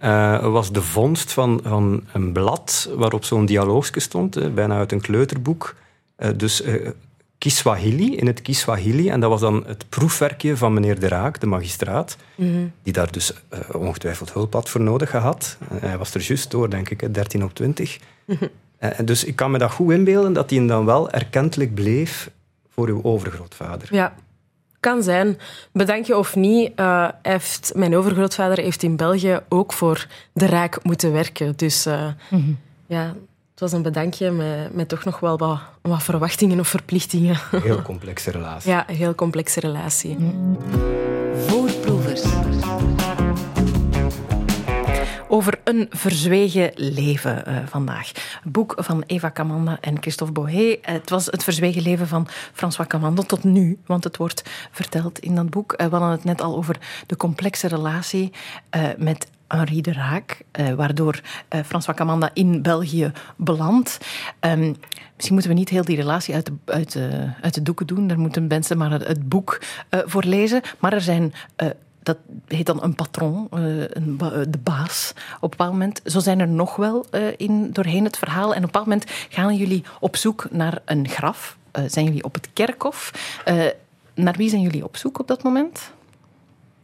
uh, 0.04 0.46
was 0.46 0.72
de 0.72 0.82
vondst 0.82 1.32
van, 1.34 1.60
van 1.64 2.04
een 2.14 2.32
blad 2.32 2.90
waarop 2.96 3.26
zo'n 3.26 3.46
dialoogje 3.46 4.00
stond, 4.00 4.38
uh, 4.38 4.48
bijna 4.48 4.78
uit 4.78 4.92
een 4.92 5.02
kleuterboek. 5.02 5.76
dus 6.36 6.64
Kiswahili, 7.40 8.16
in 8.16 8.28
het 8.28 8.42
Kiswahili. 8.42 9.10
En 9.10 9.20
dat 9.20 9.30
was 9.30 9.42
dan 9.42 9.64
het 9.68 9.90
proefwerkje 9.90 10.58
van 10.58 10.74
meneer 10.74 11.00
De 11.00 11.08
Raak, 11.08 11.40
de 11.40 11.46
magistraat, 11.46 12.18
mm 12.36 12.54
-hmm. 12.54 12.72
die 12.84 12.94
daar 12.94 13.12
dus 13.12 13.34
ongetwijfeld 13.72 14.34
hulp 14.34 14.54
had 14.54 14.70
voor 14.70 14.82
nodig 14.82 15.10
gehad. 15.10 15.58
hij 15.74 15.98
was 15.98 16.14
er 16.14 16.22
juist 16.22 16.52
door, 16.52 16.70
denk 16.70 16.90
ik, 16.90 17.14
13 17.14 17.44
op 17.44 17.54
20. 17.54 18.00
Mm 18.26 18.36
-hmm. 18.40 18.50
En 18.78 19.06
dus 19.06 19.24
ik 19.24 19.36
kan 19.36 19.52
me 19.52 19.58
dat 19.58 19.72
goed 19.72 19.92
inbeelden 19.92 20.34
dat 20.34 20.50
hij 20.50 20.68
dan 20.68 20.86
wel 20.86 21.10
erkentelijk 21.10 21.74
bleef 21.74 22.32
voor 22.70 22.88
uw 22.88 23.04
overgrootvader. 23.04 23.88
Ja, 23.92 24.14
kan 24.80 25.04
zijn. 25.04 25.38
Bedank 25.72 26.06
je 26.06 26.18
of 26.18 26.36
niet, 26.36 26.72
uh, 26.76 27.10
heeft, 27.22 27.72
mijn 27.76 27.96
overgrootvader 27.96 28.64
heeft 28.64 28.84
in 28.84 28.96
België 28.96 29.40
ook 29.50 29.74
voor 29.74 30.08
de 30.34 30.46
Raak 30.46 30.84
moeten 30.84 31.12
werken. 31.12 31.54
Dus 31.56 31.88
uh, 31.88 32.06
mm 32.06 32.16
-hmm. 32.30 32.58
ja, 32.88 33.16
het 33.60 33.70
was 33.70 33.78
een 33.78 33.92
bedankje 33.92 34.32
met, 34.32 34.74
met 34.74 34.88
toch 34.88 35.04
nog 35.04 35.20
wel 35.20 35.38
wat, 35.38 35.60
wat 35.82 36.04
verwachtingen 36.04 36.60
of 36.60 36.68
verplichtingen. 36.68 37.40
Een 37.52 37.62
heel 37.62 37.82
complexe 37.82 38.32
relatie. 38.32 38.72
Ja, 38.72 38.90
een 38.90 38.96
heel 38.96 39.16
complexe 39.16 39.60
relatie. 39.60 40.16
Mm. 40.20 40.58
Voorproevers 41.48 42.24
over 45.30 45.60
een 45.64 45.88
verzwegen 45.90 46.72
leven 46.76 47.44
uh, 47.48 47.58
vandaag. 47.66 48.12
Boek 48.44 48.74
van 48.78 49.04
Eva 49.06 49.32
Camanda 49.32 49.78
en 49.82 50.02
Christophe 50.02 50.34
Bohé. 50.34 50.78
Het 50.82 51.10
was 51.10 51.26
het 51.26 51.44
verzwegen 51.44 51.82
leven 51.82 52.08
van 52.08 52.28
François 52.54 52.88
Camanda 52.88 53.22
tot 53.22 53.44
nu, 53.44 53.80
want 53.86 54.04
het 54.04 54.18
wordt 54.18 54.50
verteld 54.72 55.20
in 55.20 55.36
dat 55.36 55.50
boek. 55.50 55.72
Uh, 55.72 55.88
we 55.88 55.92
hadden 55.92 56.12
het 56.12 56.24
net 56.24 56.42
al 56.42 56.56
over 56.56 56.78
de 57.06 57.16
complexe 57.16 57.68
relatie 57.68 58.32
met 58.98 59.28
Henri 59.48 59.82
de 59.82 59.94
Raak, 59.94 60.42
waardoor 60.76 61.20
uh, 61.56 61.62
François 61.66 61.98
Camanda 61.98 62.30
in 62.34 62.62
België 62.62 63.12
belandt. 63.38 63.98
Um, 64.40 64.76
misschien 65.16 65.34
moeten 65.34 65.52
we 65.52 65.58
niet 65.58 65.70
heel 65.70 65.86
die 65.86 65.96
relatie 65.96 66.34
uit 66.36 66.46
de, 66.46 66.54
uit 66.66 66.92
de, 66.92 67.30
uit 67.42 67.54
de 67.54 67.62
doeken 67.62 67.88
doen. 67.88 68.08
Daar 68.08 68.20
moeten 68.20 68.48
mensen 68.48 68.78
maar 68.78 68.92
het, 68.92 69.08
het 69.08 69.30
boek 69.30 69.62
uh, 69.90 70.00
voor 70.06 70.24
lezen. 70.24 70.62
Maar 70.80 70.94
er 70.94 71.02
zijn 71.02 71.34
dat 72.10 72.18
heet 72.48 72.66
dan 72.66 72.84
een 72.84 72.96
patron, 72.96 73.48
een 73.50 74.18
ba 74.18 74.30
de 74.30 74.58
baas 74.58 75.14
op 75.36 75.42
een 75.42 75.50
bepaald 75.50 75.72
moment. 75.72 76.02
Zo 76.06 76.20
zijn 76.20 76.40
er 76.40 76.48
nog 76.48 76.76
wel 76.76 77.06
in, 77.38 77.72
doorheen 77.72 78.04
het 78.04 78.18
verhaal. 78.18 78.44
En 78.44 78.50
op 78.50 78.56
een 78.56 78.62
bepaald 78.62 78.86
moment 78.86 79.12
gaan 79.30 79.56
jullie 79.56 79.84
op 80.00 80.16
zoek 80.16 80.48
naar 80.52 80.82
een 80.86 81.08
graf. 81.08 81.58
Zijn 81.88 82.06
jullie 82.06 82.24
op 82.24 82.34
het 82.34 82.50
kerkhof. 82.54 83.12
Naar 84.14 84.34
wie 84.34 84.50
zijn 84.50 84.62
jullie 84.62 84.84
op 84.84 84.98
zoek 84.98 85.20
op 85.20 85.28
dat 85.28 85.44
moment? 85.44 85.92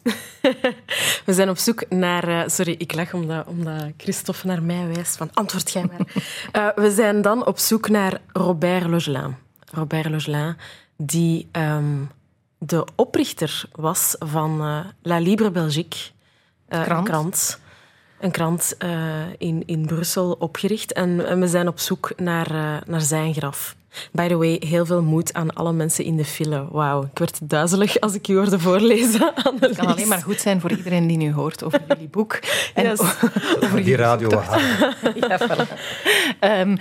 We 1.25 1.33
zijn 1.33 1.49
op 1.49 1.57
zoek 1.57 1.89
naar... 1.89 2.29
Uh, 2.29 2.43
sorry, 2.45 2.75
ik 2.77 2.93
lach 2.93 3.13
omdat, 3.13 3.47
omdat 3.47 3.83
Christophe 3.97 4.47
naar 4.47 4.63
mij 4.63 4.87
wijst 4.87 5.17
van 5.17 5.29
antwoord 5.33 5.71
jij 5.71 5.85
maar. 5.85 6.73
we 6.83 6.91
zijn 6.91 7.21
dan 7.21 7.45
op 7.45 7.57
zoek 7.57 7.89
naar 7.89 8.21
Robert 8.33 8.87
Logelin. 8.87 9.35
Robert 9.71 10.09
Logelin, 10.09 10.55
die... 10.97 11.47
Um, 11.51 12.09
de 12.65 12.85
oprichter 12.95 13.63
was 13.71 14.15
van 14.19 14.61
uh, 14.61 14.79
La 15.01 15.17
Libre 15.17 15.51
Belgique. 15.51 15.99
Uh, 16.69 16.83
krant. 16.83 16.97
Een 16.97 17.03
krant, 17.03 17.59
een 18.19 18.31
krant 18.31 18.75
uh, 18.79 19.33
in, 19.37 19.63
in 19.65 19.85
Brussel 19.85 20.31
opgericht. 20.31 20.93
En, 20.93 21.25
en, 21.27 21.39
we 21.39 21.47
zijn 21.47 21.67
op 21.67 21.79
zoek 21.79 22.11
naar, 22.17 22.81
naar 22.87 23.01
zijn 23.01 23.33
graf. 23.33 23.75
By 24.11 24.27
the 24.27 24.35
way, 24.37 24.61
heel 24.65 24.85
veel 24.85 25.01
moed 25.01 25.33
aan 25.33 25.53
alle 25.53 25.73
mensen 25.73 26.03
in 26.03 26.17
de 26.17 26.25
file. 26.25 26.67
Wauw, 26.71 27.03
ik 27.03 27.19
werd 27.19 27.39
duizelig 27.43 27.99
als 27.99 28.13
ik 28.13 28.27
u 28.27 28.35
hoorde 28.35 28.59
voorlezen. 28.59 29.33
Het 29.59 29.75
kan 29.75 29.87
alleen 29.87 30.07
maar 30.07 30.21
goed 30.21 30.39
zijn 30.39 30.61
voor 30.61 30.71
iedereen 30.71 31.07
die 31.07 31.17
nu 31.17 31.33
hoort 31.33 31.63
over 31.63 31.81
jullie 31.87 32.07
boek. 32.07 32.39
En 32.73 32.83
yes. 32.83 32.99
over 33.63 33.83
die 33.83 33.95
radio. 33.95 34.29
ja, 35.27 35.39
voilà. 35.39 35.67
um, 36.39 36.77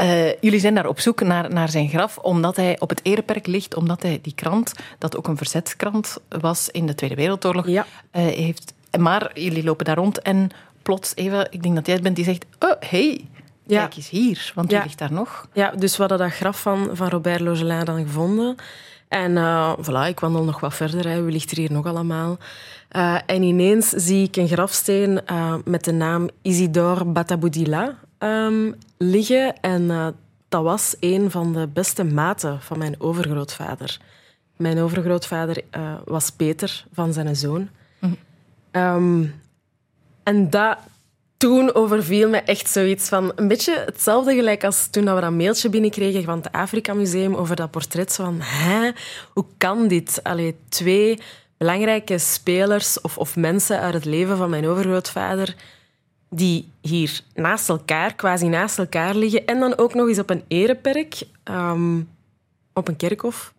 uh, 0.00 0.32
jullie 0.40 0.60
zijn 0.60 0.74
daar 0.74 0.86
op 0.86 1.00
zoek 1.00 1.20
naar, 1.20 1.50
naar 1.50 1.68
zijn 1.68 1.88
graf, 1.88 2.18
omdat 2.18 2.56
hij 2.56 2.80
op 2.80 2.88
het 2.88 3.00
ereperk 3.02 3.46
ligt, 3.46 3.74
omdat 3.74 4.02
hij 4.02 4.18
die 4.22 4.34
krant, 4.34 4.72
dat 4.98 5.16
ook 5.16 5.28
een 5.28 5.36
verzetskrant 5.36 6.16
was 6.28 6.68
in 6.70 6.86
de 6.86 6.94
Tweede 6.94 7.14
Wereldoorlog, 7.14 7.66
ja. 7.66 7.86
uh, 8.12 8.26
heeft. 8.26 8.74
Maar 8.98 9.30
jullie 9.34 9.64
lopen 9.64 9.84
daar 9.84 9.96
rond 9.96 10.22
en 10.22 10.50
plots, 10.82 11.12
even, 11.14 11.46
ik 11.50 11.62
denk 11.62 11.74
dat 11.74 11.86
jij 11.86 11.94
het 11.94 12.04
bent 12.04 12.16
die 12.16 12.24
zegt, 12.24 12.44
oh, 12.58 12.72
hey, 12.80 13.28
ja. 13.66 13.80
Kijk 13.80 13.96
eens 13.96 14.08
hier, 14.08 14.52
want 14.54 14.68
die 14.68 14.76
ja. 14.76 14.82
ligt 14.84 14.98
daar 14.98 15.12
nog. 15.12 15.48
Ja, 15.52 15.70
dus 15.70 15.96
we 15.96 15.98
hadden 15.98 16.18
dat 16.18 16.36
graf 16.36 16.60
van, 16.60 16.90
van 16.92 17.08
Robert 17.08 17.40
Logelin 17.40 17.84
dan 17.84 18.02
gevonden. 18.02 18.56
En 19.08 19.30
uh, 19.30 19.72
voilà, 19.80 20.08
ik 20.08 20.20
wandel 20.20 20.44
nog 20.44 20.60
wat 20.60 20.74
verder. 20.74 21.08
Hè. 21.08 21.22
Wie 21.22 21.32
ligt 21.32 21.50
er 21.50 21.56
hier 21.56 21.72
nog 21.72 21.86
allemaal? 21.86 22.38
Uh, 22.92 23.18
en 23.26 23.42
ineens 23.42 23.88
zie 23.88 24.26
ik 24.26 24.36
een 24.36 24.48
grafsteen 24.48 25.20
uh, 25.30 25.54
met 25.64 25.84
de 25.84 25.92
naam 25.92 26.28
Isidore 26.42 27.04
Bataboudila 27.04 27.98
um, 28.18 28.74
liggen. 28.96 29.60
En 29.60 30.14
dat 30.48 30.62
was 30.62 30.96
een 31.00 31.30
van 31.30 31.52
de 31.52 31.66
beste 31.66 32.04
maten 32.04 32.60
van 32.60 32.78
mijn 32.78 33.00
overgrootvader. 33.00 33.98
Mijn 34.56 34.78
overgrootvader 34.78 35.62
was 36.04 36.30
Peter 36.30 36.84
van 36.92 37.12
zijn 37.12 37.36
zoon. 37.36 37.68
Mhm. 37.98 38.12
Um, 38.72 39.34
en 40.22 40.50
dat 40.50 40.78
toen 41.36 41.74
overviel 41.74 42.28
me 42.28 42.36
echt 42.36 42.68
zoiets 42.68 43.08
van... 43.08 43.32
Een 43.34 43.48
beetje 43.48 43.82
hetzelfde 43.86 44.34
gelijk 44.34 44.64
als 44.64 44.86
toen 44.90 45.14
we 45.14 45.20
dat 45.20 45.32
mailtje 45.32 45.68
binnenkregen 45.68 46.24
van 46.24 46.38
het 46.38 46.52
Afrika 46.52 46.94
Museum 46.94 47.34
over 47.34 47.56
dat 47.56 47.70
portret. 47.70 48.12
Zo 48.12 48.24
van, 48.24 48.40
hè, 48.40 48.90
hoe 49.32 49.44
kan 49.56 49.88
dit? 49.88 50.20
Allee, 50.22 50.56
twee 50.68 51.18
belangrijke 51.56 52.18
spelers 52.18 53.00
of, 53.00 53.18
of 53.18 53.36
mensen 53.36 53.80
uit 53.80 53.94
het 53.94 54.04
leven 54.04 54.36
van 54.36 54.50
mijn 54.50 54.66
overgrootvader 54.66 55.54
die 56.30 56.68
hier 56.80 57.20
naast 57.34 57.68
elkaar, 57.68 58.14
quasi 58.14 58.46
naast 58.46 58.78
elkaar 58.78 59.14
liggen. 59.14 59.46
En 59.46 59.60
dan 59.60 59.78
ook 59.78 59.94
nog 59.94 60.08
eens 60.08 60.18
op 60.18 60.30
een 60.30 60.44
ereperk, 60.48 61.22
um, 61.44 62.08
op 62.72 62.88
een 62.88 62.96
kerkhof. 62.96 63.54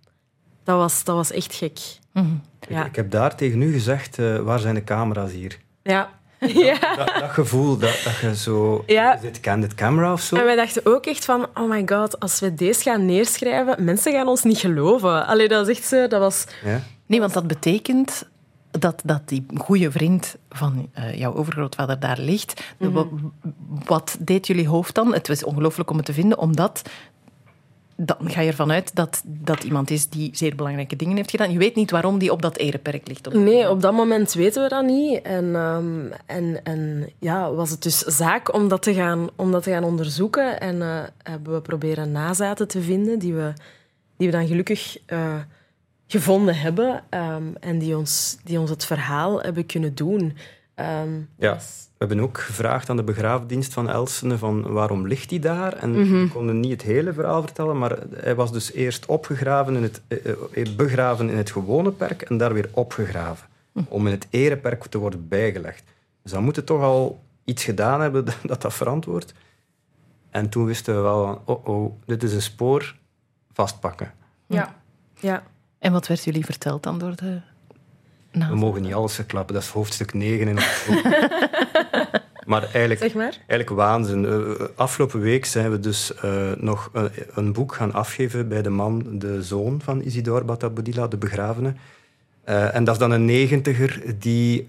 Dat 0.64 0.78
was, 0.78 1.04
dat 1.04 1.16
was 1.16 1.32
echt 1.32 1.54
gek. 1.54 1.80
Mm-hmm. 2.14 2.42
Ja. 2.70 2.82
Ik, 2.82 2.88
ik, 2.88 2.96
heb 2.96 3.12
daar 3.12 3.36
tegen 3.36 3.62
u 3.62 3.72
gezegd, 3.72 4.18
uh, 4.18 4.40
waar 4.40 4.60
zijn 4.60 4.76
de 4.76 4.84
camera's 4.84 5.32
hier? 5.32 5.58
Ja. 5.84 6.17
Ja. 6.40 6.96
Dat, 6.96 7.12
dat, 7.20 7.30
gevoel 7.30 7.78
dat, 7.78 8.02
dat 8.04 8.18
je 8.22 8.36
zo... 8.36 8.84
Ja. 8.86 9.16
Dit 9.16 9.40
candid 9.40 9.76
camera 9.76 10.14
of 10.14 10.22
zo? 10.22 10.36
En 10.36 10.44
wij 10.44 10.56
dachten 10.56 10.86
ook 10.86 11.06
echt 11.06 11.26
van... 11.26 11.48
Oh 11.54 11.70
my 11.70 11.84
god, 11.86 12.20
als 12.20 12.40
we 12.40 12.54
deze 12.54 12.82
gaan 12.82 13.06
neerschrijven... 13.06 13.84
Mensen 13.84 14.12
gaan 14.12 14.28
ons 14.28 14.44
niet 14.44 14.58
geloven. 14.58 15.26
Allee, 15.28 15.48
dat 15.48 15.68
is 15.68 15.78
echt 15.78 15.88
zo... 15.88 16.08
Dat 16.08 16.20
was... 16.20 16.46
Ja. 16.64 16.82
Nee, 17.06 17.20
want 17.20 17.34
dat 17.34 17.48
betekent 17.48 18.26
dat, 18.72 19.02
dat 19.06 19.22
die 19.26 19.46
goede 19.58 19.92
vriend 19.92 20.36
van 20.50 20.90
uh, 20.98 21.16
jouw 21.16 21.34
overgrootvader 21.34 22.00
daar 22.00 22.20
ligt. 22.20 22.64
Mm 22.78 22.96
-hmm. 22.96 23.34
Wat 23.86 24.18
deed 24.20 24.48
jullie 24.48 24.68
hoofd 24.68 24.96
dan? 24.96 25.14
Het 25.14 25.28
was 25.28 25.44
ongelooflijk 25.44 25.90
om 25.90 25.98
het 25.98 26.06
te 26.06 26.14
vinden, 26.14 26.38
omdat 26.38 26.82
dan 28.00 28.18
ga 28.22 28.42
je 28.42 28.50
ervan 28.50 28.72
uit 28.72 28.96
dat 28.96 29.22
dat 29.26 29.64
iemand 29.64 29.90
is 29.90 30.10
die 30.10 30.30
zeer 30.34 30.56
belangrijke 30.56 30.96
dingen 30.96 31.16
heeft 31.16 31.30
gedaan. 31.30 31.52
Je 31.52 31.58
weet 31.58 31.76
niet 31.76 31.92
waarom 31.92 32.18
die 32.18 32.32
op 32.32 32.42
dat 32.42 32.58
ereperk 32.58 33.08
ligt. 33.08 33.28
Op 33.28 33.34
nee, 33.34 33.70
op 33.70 33.82
dat 33.82 33.94
moment 33.94 34.34
weten 34.34 34.64
we 34.64 34.70
dat 34.70 34.86
niet. 34.86 35.22
En, 35.22 35.56
um, 35.56 36.12
en, 36.26 36.64
en 36.64 37.10
ja, 37.20 37.52
was 37.52 37.70
het 37.70 37.84
dus 37.84 38.00
zaak 38.00 38.54
om 38.54 38.68
dat 38.68 38.82
te 38.82 38.94
gaan, 38.94 39.30
om 39.36 39.52
dat 39.52 39.64
te 39.64 39.72
gaan 39.72 39.84
onderzoeken. 39.84 40.60
En 40.60 40.76
uh, 40.76 41.04
hebben 41.24 41.54
we 41.54 41.62
proberen 41.62 42.12
nazaten 42.12 42.68
te 42.68 42.82
vinden 42.82 43.20
die 43.20 43.34
we, 43.34 43.54
die 44.18 44.28
we 44.28 44.38
dan 44.38 44.48
gelukkig 44.48 44.98
uh, 45.08 45.36
gevonden 46.08 46.56
hebben. 46.56 47.04
Um, 47.10 47.56
en 47.60 47.80
die 47.80 47.98
ons, 47.98 48.38
die 48.44 48.60
ons 48.60 48.70
het 48.70 48.86
verhaal 48.86 49.42
hebben 49.42 49.66
kunnen 49.66 49.96
doen. 49.96 50.38
Um, 50.80 51.30
ja. 51.38 51.54
Dus 51.54 51.88
we 51.98 52.06
hebben 52.06 52.20
ook 52.20 52.38
gevraagd 52.38 52.90
aan 52.90 52.96
de 52.96 53.04
begraafdienst 53.04 53.74
van 53.74 53.90
Elsene 53.90 54.38
van 54.38 54.62
waarom 54.62 55.08
ligt 55.08 55.30
hij 55.30 55.40
daar? 55.40 55.74
En 55.74 55.90
mm 55.90 56.04
-hmm. 56.04 56.24
we 56.24 56.32
konden 56.32 56.60
niet 56.60 56.72
het 56.72 56.82
hele 56.82 57.14
verhaal 57.14 57.42
vertellen, 57.42 57.78
maar 57.78 57.98
hij 58.14 58.36
was 58.36 58.52
dus 58.52 58.72
eerst 58.74 59.06
opgegraven 59.06 59.76
in 59.76 59.84
het, 59.84 60.02
eh, 60.08 60.76
begraven 60.76 61.30
in 61.30 61.38
het 61.38 61.52
gewone 61.52 61.92
perk 61.92 62.22
en 62.22 62.38
daar 62.38 62.54
weer 62.54 62.70
opgegraven. 62.74 63.48
Hm. 63.72 63.80
Om 63.88 64.06
in 64.06 64.12
het 64.12 64.28
ereperk 64.30 64.86
te 64.86 64.98
worden 64.98 65.28
bijgelegd. 65.28 65.84
Dus 66.24 66.32
dan 66.32 66.44
moeten 66.44 66.66
toch 66.66 66.82
al 66.82 67.24
iets 67.44 67.64
gedaan 67.64 68.02
hebben 68.02 68.26
dat 68.44 68.62
dat 68.62 68.74
verantwoordt. 68.74 69.34
En 70.30 70.50
toen 70.50 70.66
wisten 70.66 70.96
we 70.96 71.02
wel 71.02 71.26
van, 71.26 71.42
oh 71.56 71.68
oh, 71.68 71.94
dit 72.06 72.24
is 72.24 72.34
een 72.34 72.42
spoor, 72.42 72.96
vastpakken. 73.54 74.14
Ja, 74.48 74.76
ja. 75.20 75.44
En 75.80 75.92
wat 75.92 76.08
werd 76.08 76.24
jullie 76.24 76.46
verteld 76.46 76.84
dan 76.84 77.00
door 77.00 77.16
de 77.16 77.42
we 78.32 78.56
mogen 78.56 78.82
niet 78.82 78.94
alles 78.94 79.16
verklappen, 79.16 79.54
dat 79.54 79.64
is 79.64 79.70
hoofdstuk 79.70 80.14
9 80.14 80.48
in 80.48 80.58
het 80.58 80.86
boek. 80.88 81.04
maar 82.52 82.64
eigenlijk, 82.64 83.00
zeg 83.00 83.14
maar. 83.14 83.38
eigenlijk 83.48 83.70
waanzin. 83.70 84.24
Uh, 84.24 84.52
afgelopen 84.76 85.20
week 85.20 85.46
zijn 85.46 85.72
we 85.72 85.80
dus 85.80 86.12
uh, 86.26 86.52
nog 86.58 86.92
uh, 86.96 87.04
een 87.34 87.54
boek 87.54 87.74
gaan 87.74 87.94
afgeven 87.94 88.48
bij 88.48 88.62
de 88.62 88.70
man, 88.70 89.06
de 89.20 89.44
zoon 89.44 89.82
van 89.84 90.02
Isidore 90.02 90.44
Bataboudila, 90.44 91.08
de 91.08 91.18
begravene. 91.18 91.74
en 92.44 92.84
dat 92.84 92.94
is 92.94 93.00
dan 93.00 93.12
een 93.12 93.26
negentiger 93.26 94.02
die 94.20 94.62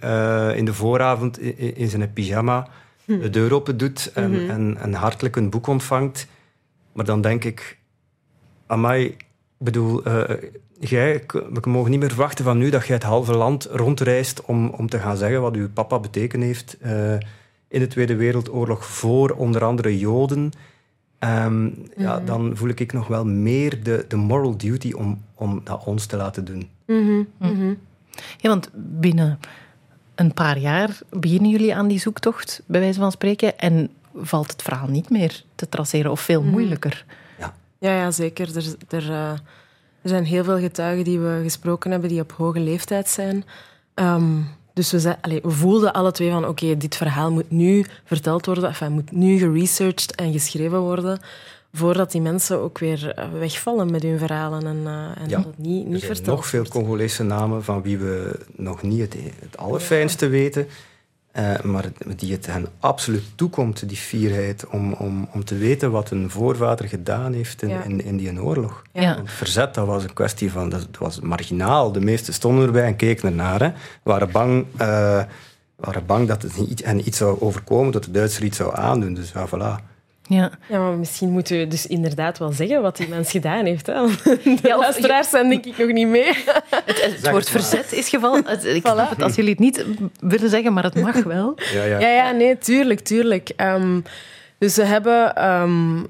in 0.55 0.65
de 0.65 0.75
vooravond 0.75 1.41
in, 1.41 1.77
in 1.77 1.89
zijn 1.89 2.13
pyjama 2.13 2.69
hm. 3.05 3.21
de 3.21 3.31
deur 3.31 3.55
open 3.55 3.77
doet 3.77 4.11
en, 4.15 4.31
mm 4.31 4.39
-hmm. 4.39 4.51
en, 4.51 4.77
en, 4.81 4.95
hartelijk 4.95 5.37
een 5.37 5.51
boek 5.51 5.67
ontvangt. 5.67 6.27
Maar 6.93 7.05
dan 7.05 7.21
denk 7.21 7.45
ik, 7.45 7.79
amai, 8.67 9.17
bedoel, 9.59 10.03
jij, 10.79 11.25
we 11.27 11.61
mogen 11.71 11.91
niet 11.91 12.01
meer 12.01 12.09
verwachten 12.09 12.45
van 12.45 12.59
nu 12.59 12.71
dat 12.71 12.87
jij 12.87 12.95
het 12.95 13.05
halve 13.05 13.37
land 13.37 13.65
rondreist 13.71 14.45
om, 14.45 14.69
om 14.69 14.89
te 14.89 14.99
gaan 14.99 15.17
zeggen 15.17 15.41
wat 15.41 15.55
uw 15.55 15.69
papa 15.69 15.99
betekend 15.99 16.43
heeft 16.43 16.77
uh, 16.83 17.13
in 17.69 17.81
de 17.81 17.87
Tweede 17.87 18.17
Wereldoorlog 18.17 18.87
voor 18.87 19.31
onder 19.31 19.65
andere 19.65 19.99
Joden. 19.99 20.53
Um, 21.21 21.75
ja, 21.97 22.17
mhm. 22.17 22.25
dan 22.25 22.57
voel 22.57 22.69
ik 22.69 22.93
nog 22.93 23.07
wel 23.07 23.25
meer 23.25 23.83
de, 23.83 24.05
de 24.09 24.17
moral 24.17 24.57
duty 24.57 24.93
om, 24.93 25.23
om 25.35 25.61
dat 25.65 25.85
ons 25.85 26.07
te 26.07 26.17
laten 26.17 26.45
doen. 26.45 26.69
Mm 26.87 27.27
-hmm. 27.39 27.79
Ja, 28.37 28.49
want 28.49 28.71
binnen 28.75 29.39
een 30.15 30.35
paar 30.35 30.59
jaar 30.59 30.99
beginnen 31.11 31.51
jullie 31.51 31.75
aan 31.75 31.89
die 31.89 32.01
zoektocht, 32.01 32.63
bij 32.67 32.81
wijze 32.81 33.01
van 33.01 33.13
spreken, 33.13 33.59
en 33.59 33.91
valt 34.15 34.51
het 34.51 34.63
verhaal 34.63 34.89
niet 34.89 35.11
meer 35.11 35.45
te 35.55 35.69
traceren 35.69 36.11
of 36.11 36.21
veel 36.21 36.43
mhm. 36.43 36.51
moeilijker. 36.51 37.05
Ja, 37.79 37.97
ja 37.97 38.11
zeker. 38.11 38.57
Er, 38.57 38.75
er, 38.89 39.03
uh, 39.03 39.31
er 40.03 40.09
zijn 40.09 40.25
heel 40.25 40.45
veel 40.45 40.59
getuigen 40.59 41.05
die 41.05 41.19
we 41.19 41.41
gesproken 41.43 41.91
hebben 41.91 42.09
die 42.09 42.21
op 42.21 42.33
hoge 42.33 42.61
leeftijd 42.61 43.09
zijn. 43.09 43.45
Um, 43.95 44.47
dus 44.73 44.91
we, 44.91 45.01
zei, 45.01 45.17
allez, 45.21 45.41
we, 45.43 45.51
voelden 45.51 45.93
alle 45.93 46.13
twee 46.13 46.31
van 46.31 46.47
oké, 46.47 46.65
okay, 46.65 46.77
dit 46.77 46.97
verhaal 46.97 47.33
moet 47.33 47.51
nu 47.51 47.85
verteld 48.05 48.47
worden, 48.47 48.69
enfin, 48.69 48.93
moet 48.93 49.13
nu 49.13 49.39
geresearched 49.39 50.15
en 50.15 50.33
geschreven 50.33 50.81
worden 50.81 51.21
voordat 51.73 52.13
die 52.13 52.21
mensen 52.21 52.61
ook 52.61 52.79
weer 52.79 53.11
eh, 53.11 53.29
wegvallen 53.39 53.91
met 53.91 54.03
hun 54.03 54.19
verhalen 54.19 54.67
en, 54.67 54.77
uh, 54.77 55.23
en 55.23 55.29
ja, 55.29 55.37
dat 55.37 55.45
het 55.45 55.59
niet, 55.59 55.87
niet 55.87 56.09
er 56.09 56.17
zijn 56.17 56.29
nog 56.29 56.47
veel 56.47 56.65
Congolese 56.69 57.23
namen 57.23 57.65
van 57.65 57.83
wie 57.83 57.99
we 57.99 58.39
nog 58.57 58.83
niet 58.83 59.01
het, 59.01 59.17
het 59.41 59.57
allerfijnste 59.57 60.25
ja. 60.25 60.31
weten. 60.31 60.67
Uh, 61.39 61.61
maar 61.61 61.85
die 62.17 62.33
het 62.33 62.47
hen 62.47 62.67
absoluut 62.81 63.23
toekomt, 63.35 63.89
die 63.89 63.97
fierheid, 63.97 64.67
om, 64.67 64.93
om, 64.93 65.29
om 65.33 65.45
te 65.45 65.57
weten 65.57 65.91
wat 65.91 66.11
een 66.11 66.31
voorvader 66.31 66.89
gedaan 66.89 67.33
heeft 67.33 67.63
in, 67.63 67.69
ja. 67.69 67.83
in, 67.83 68.05
in, 68.05 68.17
die 68.17 68.43
oorlog. 68.43 68.83
Ja. 68.93 69.17
Het 69.17 69.31
verzet, 69.31 69.75
dat 69.75 69.87
was 69.87 70.03
een 70.03 70.13
kwestie 70.13 70.53
van, 70.53 70.69
dat 70.69 70.87
was 70.99 71.21
marginaal. 71.21 71.93
De 71.93 72.01
meesten 72.01 72.35
stonden 72.35 72.67
erbij 72.67 72.85
en 72.85 72.97
keken 72.97 73.29
ernaar. 73.29 73.61
Hè. 73.61 73.71
Waren 74.03 74.31
bang, 74.31 74.67
uh, 74.81 75.23
waren 75.77 76.07
bang 76.07 76.29
dat 76.29 76.43
het 76.43 76.85
hen 76.85 77.07
iets 77.07 77.19
zou 77.19 77.41
overkomen, 77.41 77.93
dat 77.93 78.05
de 78.05 78.11
Duitsers 78.11 78.45
iets 78.45 78.57
zou 78.57 78.77
aandoen. 78.77 79.15
Dus 79.15 79.33
ja, 79.33 79.49
voilà. 79.49 79.85
Ja. 80.29 80.51
ja, 80.69 80.79
maar 80.79 80.99
misschien 80.99 81.31
moeten 81.31 81.59
we 81.59 81.67
dus 81.67 81.87
inderdaad 81.87 82.39
wel 82.39 82.53
zeggen 82.53 82.83
wat 82.83 82.97
die 82.97 83.09
mens 83.09 83.31
gedaan 83.31 83.65
heeft. 83.65 83.87
Hè? 83.87 83.95
De 84.25 84.59
ja, 84.63 84.79
luisteraars 84.79 85.31
zijn 85.31 85.49
denk 85.49 85.67
ik 85.67 85.79
nog 85.79 85.93
niet 85.93 86.09
mee. 86.09 86.33
Het, 86.85 87.03
het 87.03 87.31
woord 87.31 87.51
verzet 87.51 87.93
is 87.93 88.09
gevallen. 88.09 88.45
Ik 88.63 88.79
voilà. 88.79 88.93
snap 88.93 89.11
het 89.11 89.23
als 89.23 89.35
jullie 89.35 89.51
het 89.51 89.59
niet 89.59 89.85
willen 90.21 90.51
zeggen, 90.51 90.73
maar 90.73 90.85
het 90.85 91.01
mag 91.01 91.23
wel. 91.23 91.55
Ja, 91.73 91.85
ja. 91.85 91.99
ja, 91.99 92.09
ja 92.09 92.31
nee, 92.31 92.59
tuurlijk, 92.59 93.01
tuurlijk. 93.01 93.51
Um, 93.57 94.03
dus 94.59 94.77
we 94.77 94.85
hebben 94.85 95.45
um, 95.51 96.07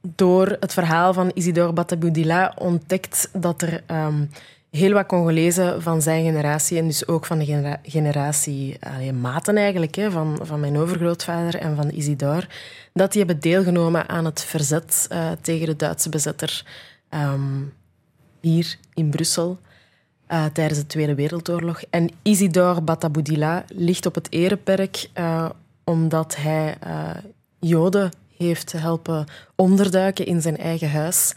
door 0.00 0.56
het 0.60 0.72
verhaal 0.72 1.12
van 1.12 1.30
Isidore 1.34 1.72
Bataboudila 1.72 2.54
ontdekt 2.58 3.28
dat 3.32 3.62
er... 3.62 3.82
Um, 3.90 4.30
heel 4.70 4.92
wat 4.92 5.06
Congolezen 5.06 5.82
van 5.82 6.02
zijn 6.02 6.24
generatie 6.24 6.78
en 6.78 6.86
dus 6.86 7.06
ook 7.06 7.26
van 7.26 7.38
de 7.38 7.44
genera 7.44 7.80
generatie 7.82 8.78
maten 9.20 9.56
eigenlijk, 9.56 9.94
hè, 9.94 10.10
van, 10.10 10.38
van 10.42 10.60
mijn 10.60 10.76
overgrootvader 10.76 11.60
en 11.60 11.76
van 11.76 11.90
Isidore, 11.90 12.46
dat 12.92 13.12
die 13.12 13.24
hebben 13.24 13.40
deelgenomen 13.40 14.08
aan 14.08 14.24
het 14.24 14.44
verzet 14.44 15.08
uh, 15.12 15.30
tegen 15.40 15.66
de 15.66 15.76
Duitse 15.76 16.08
bezetter 16.08 16.64
um, 17.10 17.72
hier 18.40 18.76
in 18.94 19.10
Brussel 19.10 19.58
uh, 20.28 20.44
tijdens 20.44 20.78
de 20.78 20.86
Tweede 20.86 21.14
Wereldoorlog. 21.14 21.82
En 21.90 22.10
Isidore 22.22 22.80
Bataboudila 22.80 23.64
ligt 23.68 24.06
op 24.06 24.14
het 24.14 24.32
ereperk 24.32 25.08
uh, 25.14 25.48
omdat 25.84 26.36
hij 26.36 26.76
Joden 27.60 28.10
heeft 28.36 28.72
helpen 28.72 29.26
onderduiken 29.56 30.26
in 30.26 30.42
zijn 30.42 30.56
eigen 30.56 30.90
huis 30.90 31.34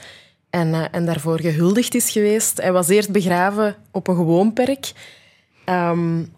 en, 0.51 0.67
uh, 0.67 0.85
en 0.91 1.05
daarvoor 1.05 1.39
gehuldigd 1.39 1.95
is 1.95 2.11
geweest. 2.11 2.61
Hij 2.61 2.71
was 2.71 2.87
eerst 2.87 3.11
begraven 3.11 3.75
op 3.91 4.07
een 4.07 4.15
gewoon 4.15 4.53
perk. 4.53 4.91
Um, 5.65 6.33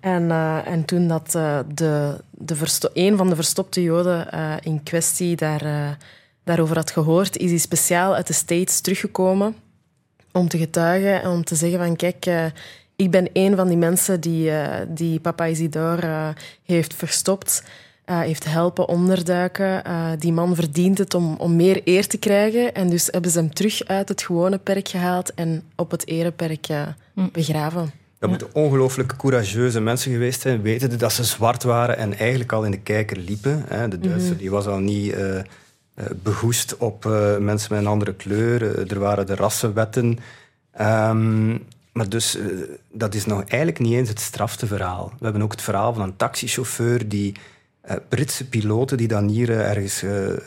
en, 0.00 0.22
uh, 0.22 0.66
en 0.66 0.84
toen 0.84 1.08
dat 1.08 1.34
uh, 1.36 1.58
de, 1.74 2.20
de 2.30 2.90
een 2.92 3.16
van 3.16 3.28
de 3.28 3.34
verstopte 3.34 3.82
Joden 3.82 4.28
in 4.62 4.82
kwestie 4.82 5.36
daar, 5.36 5.96
daarover 6.44 6.76
had 6.76 6.90
gehoord, 6.90 7.36
is 7.36 7.50
hij 7.50 7.58
speciaal 7.58 8.14
uit 8.14 8.26
de 8.26 8.32
States 8.32 8.80
teruggekomen 8.80 9.56
om 10.32 10.48
te 10.48 10.58
getuigen 10.58 11.22
en 11.22 11.30
om 11.30 11.44
te 11.44 11.54
zeggen 11.54 11.78
van 11.78 11.96
kijk, 11.96 12.52
ik 12.96 13.10
ben 13.10 13.28
een 13.32 13.56
van 13.56 13.68
die 13.68 13.76
mensen 13.76 14.20
die, 14.20 14.52
die 14.88 15.20
papa 15.20 15.46
Isidore 15.46 16.34
heeft 16.64 16.94
verstopt 16.94 17.62
uh, 18.10 18.20
heeft 18.20 18.44
helpen 18.44 18.88
onderduiken. 18.88 19.82
Uh, 19.86 20.10
die 20.18 20.32
man 20.32 20.54
verdient 20.54 20.98
het 20.98 21.14
om, 21.14 21.34
om 21.36 21.56
meer 21.56 21.80
eer 21.84 22.06
te 22.06 22.18
krijgen. 22.18 22.74
En 22.74 22.90
dus 22.90 23.08
hebben 23.10 23.30
ze 23.30 23.38
hem 23.38 23.54
terug 23.54 23.84
uit 23.84 24.08
het 24.08 24.22
gewone 24.22 24.58
perk 24.58 24.88
gehaald 24.88 25.34
en 25.34 25.62
op 25.76 25.90
het 25.90 26.06
ereperk 26.06 26.68
uh, 26.68 26.82
begraven. 27.32 27.90
Dat 28.18 28.30
moeten 28.30 28.48
ongelooflijk 28.52 29.16
courageuze 29.16 29.80
mensen 29.80 30.12
geweest 30.12 30.40
zijn, 30.40 30.62
wetende 30.62 30.96
dat 30.96 31.12
ze 31.12 31.24
zwart 31.24 31.62
waren 31.62 31.96
en 31.96 32.18
eigenlijk 32.18 32.52
al 32.52 32.64
in 32.64 32.70
de 32.70 32.80
kijker 32.80 33.16
liepen. 33.16 33.64
Hè. 33.68 33.88
De 33.88 33.98
Duitser 33.98 34.22
mm 34.22 34.28
-hmm. 34.28 34.38
die 34.38 34.50
was 34.50 34.66
al 34.66 34.78
niet 34.78 35.14
uh, 35.14 35.40
begoest 36.22 36.76
op 36.76 37.04
uh, 37.04 37.36
mensen 37.36 37.74
met 37.74 37.82
een 37.82 37.90
andere 37.90 38.14
kleur. 38.14 38.88
er 38.90 38.98
waren 38.98 39.26
de 39.26 39.34
rassenwetten. 39.34 40.18
Um, 40.80 41.62
maar 41.92 42.08
dus, 42.08 42.36
uh, 42.36 42.44
dat 42.92 43.14
is 43.14 43.26
nog 43.26 43.38
eigenlijk 43.44 43.78
niet 43.78 43.92
eens 43.92 44.08
het 44.08 44.20
strafte 44.20 44.66
verhaal. 44.66 45.12
We 45.18 45.24
hebben 45.24 45.42
ook 45.42 45.52
het 45.52 45.62
verhaal 45.62 45.94
van 45.94 46.02
een 46.02 46.16
taxichauffeur 46.16 47.08
die 47.08 47.34
Britse 48.08 48.48
piloten 48.48 48.96
die 48.96 49.08
dan 49.08 49.28
hier 49.28 49.48
uh, 49.48 49.68
ergens 49.68 50.02
uh, 50.02 50.38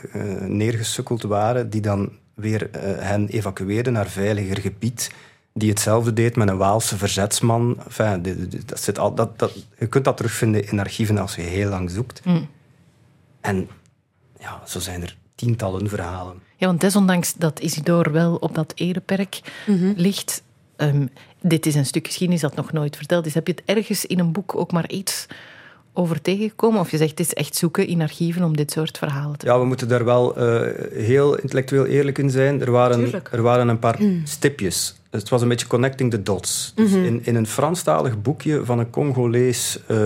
neergesukkeld 0.41 1.23
waren, 1.23 1.69
die 1.69 1.82
dan 1.82 2.12
weer 2.34 2.69
hen 2.99 3.27
evacueerden 3.27 3.93
naar 3.93 4.10
veiliger 4.10 4.62
gebied, 4.62 5.12
die 5.53 5.69
hetzelfde 5.69 6.13
deed 6.13 6.36
met 6.36 6.49
een 6.49 6.58
Waalse 6.58 6.97
verzetsman. 6.97 7.77
Enfin, 7.86 8.49
dat 8.65 8.82
zit 8.82 8.99
al, 8.99 9.15
dat, 9.15 9.39
dat, 9.39 9.65
je 9.79 9.88
kunt 9.88 10.06
dat 10.06 10.17
terugvinden 10.17 10.67
in 10.67 10.79
archieven 10.79 11.17
als 11.17 11.36
je 11.36 11.41
heel 11.41 11.69
lang 11.69 11.91
zoekt. 11.91 12.25
Mm. 12.25 12.49
En 13.41 13.67
ja, 14.39 14.62
zo 14.65 14.79
zijn 14.79 15.01
er 15.01 15.17
tientallen 15.36 15.89
verhalen. 15.89 16.41
Ja, 16.58 16.67
want 16.67 16.82
desondanks 16.82 17.34
dat 17.34 17.60
Isidore 17.60 18.12
wel 18.12 18.36
op 18.36 18.56
dat 18.56 18.73
ereperk 18.75 19.41
mm 19.67 19.77
-hmm. 19.77 19.93
ligt, 19.95 20.43
um, 20.77 21.10
dit 21.41 21.65
is 21.65 21.75
een 21.75 21.86
stuk 21.86 22.06
geschiedenis 22.06 22.41
dat 22.41 22.56
nog 22.56 22.71
nooit 22.71 22.95
verteld 22.95 23.25
is. 23.25 23.34
Heb 23.34 23.47
je 23.47 23.53
het 23.53 23.77
ergens 23.77 24.06
in 24.06 24.19
een 24.19 24.32
boek 24.32 24.56
ook 24.56 24.71
maar 24.71 24.89
iets 24.89 25.27
over 25.93 26.21
tegengekomen? 26.21 26.79
Of 26.79 26.91
je 26.91 26.97
zegt, 26.97 27.10
het 27.10 27.19
is 27.19 27.34
echt 27.34 27.56
zoeken 27.56 27.88
in 27.88 28.01
archieven 28.01 28.43
om 28.43 28.56
dit 28.56 28.71
soort 28.71 28.97
verhalen 28.97 29.38
te 29.38 29.45
Ja, 29.45 29.60
we 29.60 29.65
moeten 29.65 29.88
daar 29.88 30.06
wel 30.06 30.39
uh, 30.39 30.62
heel 30.93 31.36
intellectueel 31.36 31.86
eerlijk 31.86 32.17
in 32.17 32.29
zijn. 32.29 32.62
Er 32.62 32.71
waren, 32.71 33.23
er 33.32 33.41
waren 33.41 33.67
een 33.67 33.79
paar 33.79 33.95
mm. 33.99 34.21
stipjes. 34.23 34.95
Het 35.10 35.29
was 35.29 35.41
een 35.41 35.47
beetje 35.47 35.67
connecting 35.67 36.12
the 36.12 36.23
dots. 36.23 36.71
Dus 36.75 36.89
mm 36.89 36.95
-hmm. 36.95 37.06
in, 37.06 37.19
in 37.23 37.36
een 37.36 37.47
Franstalig 37.47 38.21
boekje 38.21 38.65
van 38.65 38.79
een 38.79 38.89
Congolees, 38.89 39.79
uh, 39.88 39.97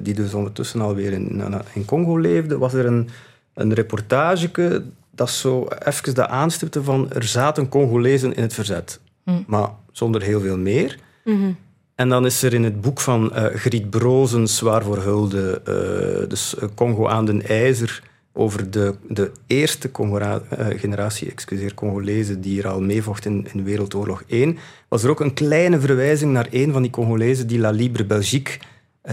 die 0.00 0.14
dus 0.14 0.34
ondertussen 0.34 0.80
alweer 0.80 1.12
in, 1.12 1.42
in 1.72 1.84
Congo 1.84 2.16
leefde, 2.18 2.58
was 2.58 2.74
er 2.74 2.86
een, 2.86 3.08
een 3.54 3.72
reportage 3.72 4.82
dat 5.10 5.30
zo 5.30 5.68
even 5.84 6.14
de 6.14 6.28
aanstipte 6.28 6.82
van 6.82 7.12
er 7.12 7.24
zaten 7.24 7.68
Congolezen 7.68 8.34
in 8.34 8.42
het 8.42 8.54
verzet. 8.54 9.00
Mm. 9.24 9.44
Maar 9.46 9.68
zonder 9.92 10.22
heel 10.22 10.40
veel 10.40 10.58
meer. 10.58 10.98
Mm 11.24 11.40
-hmm. 11.40 11.56
En 11.94 12.08
dan 12.08 12.26
is 12.26 12.42
er 12.42 12.54
in 12.54 12.64
het 12.64 12.80
boek 12.80 13.00
van 13.00 13.30
uh, 13.34 13.44
Griet 13.44 13.90
Brozens, 13.90 14.60
waarvoor 14.60 14.98
hulde, 14.98 15.62
uh, 15.68 16.28
dus 16.28 16.54
Congo 16.74 17.08
aan 17.08 17.24
den 17.24 17.46
IJzer, 17.46 18.02
over 18.32 18.70
de, 18.70 18.94
de 19.08 19.30
eerste 19.46 19.90
uh, 19.98 20.36
generatie 20.76 21.30
excuseer, 21.30 21.74
Congolezen 21.74 22.40
die 22.40 22.62
er 22.62 22.68
al 22.68 22.80
meevocht 22.80 23.24
in, 23.24 23.46
in 23.52 23.64
Wereldoorlog 23.64 24.22
1, 24.26 24.58
was 24.88 25.02
er 25.02 25.10
ook 25.10 25.20
een 25.20 25.34
kleine 25.34 25.80
verwijzing 25.80 26.32
naar 26.32 26.46
een 26.50 26.72
van 26.72 26.82
die 26.82 26.90
Congolezen 26.90 27.46
die 27.46 27.58
La 27.58 27.70
Libre 27.70 28.04
Belgique 28.04 28.58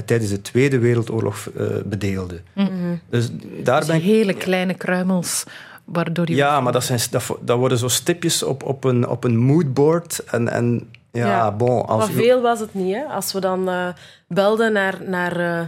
tijdens 0.05 0.29
de 0.29 0.41
Tweede 0.41 0.79
Wereldoorlog 0.79 1.49
bedeelde. 1.85 2.41
Mm 2.55 2.65
-hmm. 2.65 2.99
Dus 3.09 3.29
daar 3.63 3.79
dus 3.79 3.87
ben 3.87 3.95
ik... 3.95 4.03
hele 4.03 4.33
kleine 4.33 4.73
kruimels 4.73 5.43
waardoor. 5.85 6.31
Ja, 6.31 6.61
maar 6.61 6.73
dat, 6.73 6.83
zijn, 6.83 6.99
dat, 7.11 7.37
dat 7.41 7.57
worden 7.57 7.77
zo 7.77 7.87
stipjes 7.87 8.43
op, 8.43 8.63
op 8.63 8.83
een, 8.83 9.07
op 9.07 9.23
een 9.23 9.37
moodboard 9.37 10.23
en... 10.23 10.47
en 10.47 10.89
ja, 11.11 11.27
ja, 11.27 11.51
bon. 11.51 11.85
Als 11.85 12.05
maar 12.05 12.13
veel 12.13 12.41
was 12.41 12.59
het 12.59 12.73
niet. 12.73 12.95
Hè? 12.95 13.03
Als 13.03 13.33
we 13.33 13.39
dan 13.39 13.69
uh, 13.69 13.87
belden 14.27 14.73
naar, 14.73 14.97
naar 15.05 15.39
uh, 15.39 15.61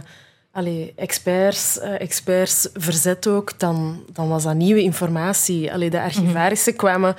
allee, 0.52 0.92
experts, 0.96 1.78
uh, 1.78 2.00
experts 2.00 2.68
verzet 2.74 3.26
ook, 3.26 3.58
dan, 3.58 4.04
dan 4.12 4.28
was 4.28 4.42
dat 4.42 4.54
nieuwe 4.54 4.82
informatie. 4.82 5.72
Allee, 5.72 5.90
de 5.90 6.00
archivarissen 6.00 6.72
mm 6.72 6.78
-hmm. 6.78 6.88
kwamen 6.88 7.14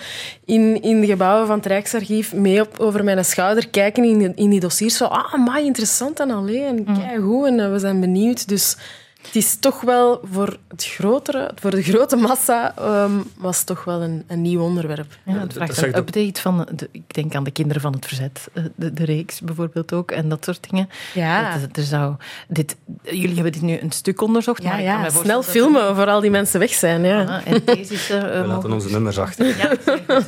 in, 0.45 0.81
in 0.81 1.01
de 1.01 1.07
gebouwen 1.07 1.47
van 1.47 1.57
het 1.57 1.65
Rijksarchief 1.65 2.33
mee 2.33 2.61
op, 2.61 2.79
over 2.79 3.03
mijn 3.03 3.25
schouder 3.25 3.69
kijken 3.69 4.03
in, 4.03 4.17
die, 4.17 4.33
in 4.35 4.49
die 4.49 4.59
dossiers. 4.59 4.97
Zo, 4.97 5.05
ah, 5.05 5.33
maar 5.45 5.63
interessant 5.63 6.19
en 6.19 6.31
alleen. 6.31 6.83
Mm. 6.87 6.99
Kijk 6.99 7.19
hoe, 7.19 7.47
en 7.47 7.71
we 7.71 7.79
zijn 7.79 7.99
benieuwd. 7.99 8.47
Dus 8.47 8.77
het 9.25 9.35
is 9.35 9.55
toch 9.59 9.81
wel 9.81 10.21
voor, 10.31 10.57
het 10.67 10.85
grotere, 10.85 11.51
voor 11.55 11.71
de 11.71 11.83
grote 11.83 12.15
massa 12.15 12.73
um, 13.03 13.23
was 13.37 13.57
het 13.57 13.65
toch 13.65 13.83
wel 13.83 14.01
een, 14.01 14.23
een 14.27 14.41
nieuw 14.41 14.61
onderwerp. 14.61 15.17
Ja, 15.23 15.39
het 15.39 15.53
vraagt 15.53 15.81
een 15.81 15.97
update 15.97 16.41
van, 16.41 16.67
de, 16.75 16.89
ik 16.91 17.13
denk 17.13 17.35
aan 17.35 17.43
de 17.43 17.51
kinderen 17.51 17.81
van 17.81 17.93
het 17.93 18.05
verzet, 18.05 18.47
eh, 18.53 18.63
de, 18.75 18.93
de 18.93 19.05
reeks 19.05 19.41
bijvoorbeeld 19.41 19.93
ook 19.93 20.11
en 20.11 20.29
dat 20.29 20.43
soort 20.43 20.69
dingen. 20.69 20.89
Ja. 21.13 21.57
Dat, 21.57 21.77
er 21.77 21.83
zou, 21.83 22.15
dit, 22.47 22.75
jullie 23.01 23.33
hebben 23.33 23.51
dit 23.51 23.61
nu 23.61 23.79
een 23.79 23.91
stuk 23.91 24.21
onderzocht. 24.21 24.63
Ja, 24.63 24.69
maar 24.69 24.81
ja, 24.81 25.09
snel 25.09 25.43
filmen 25.43 25.95
voor 25.95 26.07
al 26.07 26.21
die 26.21 26.31
mensen 26.31 26.59
weg 26.59 26.73
zijn. 26.73 27.03
Ja. 27.03 27.43
En 27.45 27.63
thesis, 27.63 28.11
uh, 28.11 28.21
We 28.41 28.43
laten 28.47 28.71
onze 28.71 28.89
nummers 28.89 29.19
achter. 29.19 29.57
Ja, 29.57 29.69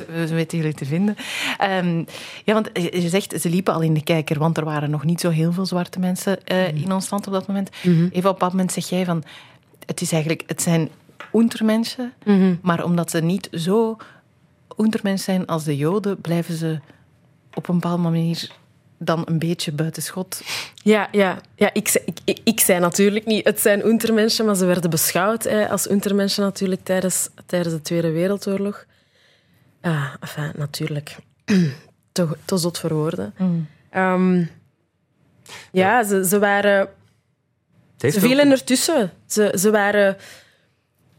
we 0.08 0.28
weten 0.28 0.58
jullie 0.58 0.74
te 0.74 0.86
vinden. 0.86 1.16
Um, 1.84 2.06
ja, 2.44 2.54
want 2.54 2.70
je 2.74 3.10
zegt, 3.10 3.42
ze 3.42 3.50
liepen 3.50 3.74
al 3.74 3.82
in 3.82 3.94
de 3.94 4.04
kijker, 4.04 4.40
want 4.40 4.58
er 4.58 4.66
waren 4.66 4.90
nog 4.90 5.04
niet 5.04 5.22
zo 5.22 5.30
heel 5.30 5.52
veel 5.52 5.66
zwarte 5.66 6.00
mensen 6.00 6.38
uh, 6.52 6.58
mm. 6.58 6.84
in 6.84 6.92
ons 6.92 7.10
land 7.10 7.28
op 7.28 7.34
dat 7.34 7.48
moment. 7.48 7.70
Mm 7.84 7.94
-hmm. 7.94 8.10
Even 8.12 8.30
op 8.30 8.40
dat 8.40 8.52
moment 8.52 8.72
zeg 8.88 8.98
jij 8.98 9.06
van, 9.06 9.24
het 9.86 10.02
is 10.02 10.12
eigenlijk, 10.12 10.44
het 10.46 10.62
zijn 10.62 10.90
untermensen, 11.34 12.14
mm 12.24 12.40
-hmm. 12.40 12.60
maar 12.62 12.84
omdat 12.84 13.12
ze 13.12 13.20
niet 13.20 13.48
zo 13.52 13.98
untermens 14.78 15.24
zijn 15.24 15.46
als 15.46 15.64
de 15.64 15.78
Joden, 15.78 16.22
blijven 16.22 16.56
ze 16.56 16.80
op 17.54 17.68
een 17.68 17.80
bepaalde 17.80 18.04
manier 18.04 18.52
dan 18.98 19.22
een 19.26 19.40
beetje 19.40 19.72
buitenschot. 19.72 20.42
Ja, 20.76 21.08
ja, 21.12 21.38
ja 21.56 21.70
ik, 21.74 22.04
ik, 22.24 22.40
ik 22.44 22.60
zei 22.60 22.80
natuurlijk 22.80 23.26
niet, 23.26 23.46
het 23.46 23.60
zijn 23.60 23.88
untermensen, 23.88 24.46
maar 24.46 24.56
ze 24.56 24.66
werden 24.66 24.90
beschouwd 24.90 25.44
hè, 25.44 25.70
als 25.70 25.90
untermensen 25.90 26.44
natuurlijk 26.44 26.84
tijdens, 26.84 27.30
tijdens 27.46 27.74
de 27.74 27.82
Tweede 27.82 28.12
Wereldoorlog. 28.12 28.86
Ah, 29.82 30.14
enfin, 30.20 30.52
natuurlijk. 30.56 31.16
te, 32.12 32.28
te 32.46 32.58
zot 32.58 32.80
voor 32.80 32.94
woorden. 32.94 33.34
Mm. 33.38 33.68
Um, 33.96 34.38
ja, 34.42 34.50
ja, 35.72 36.04
ze, 36.04 36.28
ze 36.28 36.40
waren 36.40 36.90
ze 37.98 38.20
vielen 38.20 38.52
ertussen. 38.52 39.12
Ze, 39.26 39.56
ze, 39.60 39.72
waren, 39.72 40.18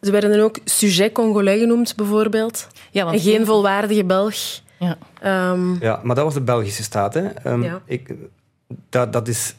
ze 0.01 0.11
werden 0.11 0.31
dan 0.31 0.41
ook 0.41 0.59
sujet 0.65 1.13
Congolais 1.13 1.61
genoemd, 1.61 1.97
bijvoorbeeld. 1.97 2.67
Ja, 2.91 3.05
want 3.05 3.17
en 3.17 3.23
geen 3.23 3.47
volwaardige 3.47 4.05
Belg. 4.05 4.37
Ja. 4.79 4.99
Um, 5.53 5.77
ja, 5.81 6.01
maar 6.03 6.15
dat 6.15 6.25
was 6.25 6.35
de 6.35 6.41
Belgische 6.41 6.83
staat. 6.83 7.15
Hè. 7.15 7.51
Um, 7.53 7.63
ja. 7.63 7.83
ik, 7.85 8.15
dat, 8.89 9.13
dat 9.13 9.29
is 9.29 9.55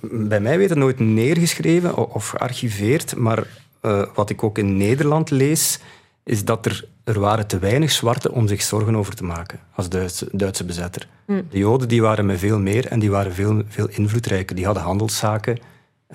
bij 0.00 0.40
mij 0.40 0.58
weten 0.58 0.78
nooit 0.78 0.98
neergeschreven 0.98 1.96
of, 1.96 2.14
of 2.14 2.28
gearchiveerd. 2.28 3.16
Maar 3.16 3.46
uh, 3.82 4.02
wat 4.14 4.30
ik 4.30 4.42
ook 4.42 4.58
in 4.58 4.76
Nederland 4.76 5.30
lees, 5.30 5.78
is 6.24 6.44
dat 6.44 6.66
er, 6.66 6.84
er 7.04 7.20
waren 7.20 7.46
te 7.46 7.58
weinig 7.58 7.90
zwarte 7.90 8.32
om 8.32 8.48
zich 8.48 8.62
zorgen 8.62 8.96
over 8.96 9.14
te 9.14 9.24
maken 9.24 9.60
als 9.74 9.88
Duitse, 9.88 10.28
Duitse 10.32 10.64
bezetter. 10.64 11.08
Mm. 11.26 11.46
De 11.50 11.58
Joden 11.58 11.88
die 11.88 12.02
waren 12.02 12.26
met 12.26 12.38
veel 12.38 12.58
meer 12.58 12.86
en 12.86 12.98
die 12.98 13.10
waren 13.10 13.34
veel, 13.34 13.62
veel 13.68 13.88
invloedrijker. 13.88 14.56
Die 14.56 14.64
hadden 14.64 14.82
handelszaken. 14.82 15.58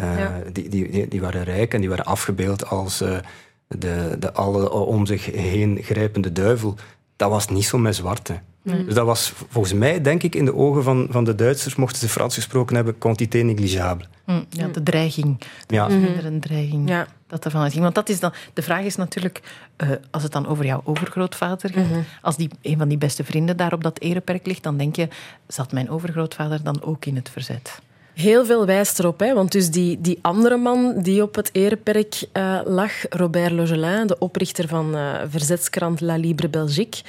Uh, 0.01 0.19
ja. 0.19 0.41
die, 0.51 0.69
die, 0.69 1.07
die 1.07 1.21
waren 1.21 1.43
rijk 1.43 1.73
en 1.73 1.79
die 1.79 1.89
waren 1.89 2.05
afgebeeld 2.05 2.67
als 2.67 3.01
uh, 3.01 3.17
de, 3.67 4.15
de 4.19 4.33
alle 4.33 4.71
om 4.71 5.05
zich 5.05 5.25
heen 5.25 5.79
grijpende 5.81 6.31
duivel. 6.31 6.75
Dat 7.15 7.29
was 7.29 7.47
niet 7.47 7.65
zo 7.65 7.77
met 7.77 7.95
zwarte. 7.95 8.39
Nee. 8.65 8.85
Dus 8.85 8.93
dat 8.93 9.05
was 9.05 9.33
volgens 9.49 9.73
mij, 9.73 10.01
denk 10.01 10.23
ik, 10.23 10.35
in 10.35 10.45
de 10.45 10.55
ogen 10.55 10.83
van, 10.83 11.07
van 11.09 11.23
de 11.23 11.35
Duitsers, 11.35 11.75
mochten 11.75 11.99
ze 11.99 12.09
Frans 12.09 12.35
gesproken 12.35 12.75
hebben, 12.75 12.97
quantité 12.97 13.37
négligeable. 13.37 14.05
Mm, 14.25 14.45
ja, 14.49 14.67
de 14.67 14.83
dreiging. 14.83 15.41
Ja. 15.67 15.87
Mm 15.87 16.03
-hmm. 16.03 16.25
een 16.25 16.39
dreiging 16.39 16.89
ja. 16.89 17.07
dat 17.27 17.45
ervan 17.45 17.61
uitging. 17.61 17.83
Want 17.83 17.95
dat 17.95 18.09
is 18.09 18.19
dan, 18.19 18.33
de 18.53 18.61
vraag 18.61 18.83
is 18.83 18.95
natuurlijk, 18.95 19.41
uh, 19.83 19.89
als 20.11 20.23
het 20.23 20.31
dan 20.31 20.47
over 20.47 20.65
jouw 20.65 20.81
overgrootvader 20.83 21.73
gaat, 21.73 21.83
mm 21.83 21.91
-hmm. 21.91 22.03
als 22.21 22.37
die, 22.37 22.49
een 22.61 22.77
van 22.77 22.87
die 22.87 22.97
beste 22.97 23.23
vrienden 23.23 23.57
daar 23.57 23.73
op 23.73 23.83
dat 23.83 23.99
ereperk 23.99 24.45
ligt, 24.45 24.63
dan 24.63 24.77
denk 24.77 24.95
je, 24.95 25.07
zat 25.47 25.71
mijn 25.71 25.89
overgrootvader 25.89 26.63
dan 26.63 26.83
ook 26.83 27.05
in 27.05 27.15
het 27.15 27.29
verzet? 27.29 27.79
Heel 28.15 28.45
veel 28.45 28.65
wijst 28.65 28.99
erop, 28.99 29.19
hè? 29.19 29.33
want 29.33 29.51
dus 29.51 29.69
die, 29.69 30.01
die 30.01 30.19
andere 30.21 30.57
man 30.57 31.01
die 31.01 31.21
op 31.21 31.35
het 31.35 31.49
ereperk 31.53 32.25
uh, 32.33 32.59
lag, 32.65 32.91
Robert 33.09 33.51
Logelin, 33.51 34.07
de 34.07 34.17
oprichter 34.17 34.67
van 34.67 34.95
uh, 34.95 35.21
verzetskrant 35.27 36.01
La 36.01 36.15
Libre 36.15 36.49
Belgique, 36.49 37.03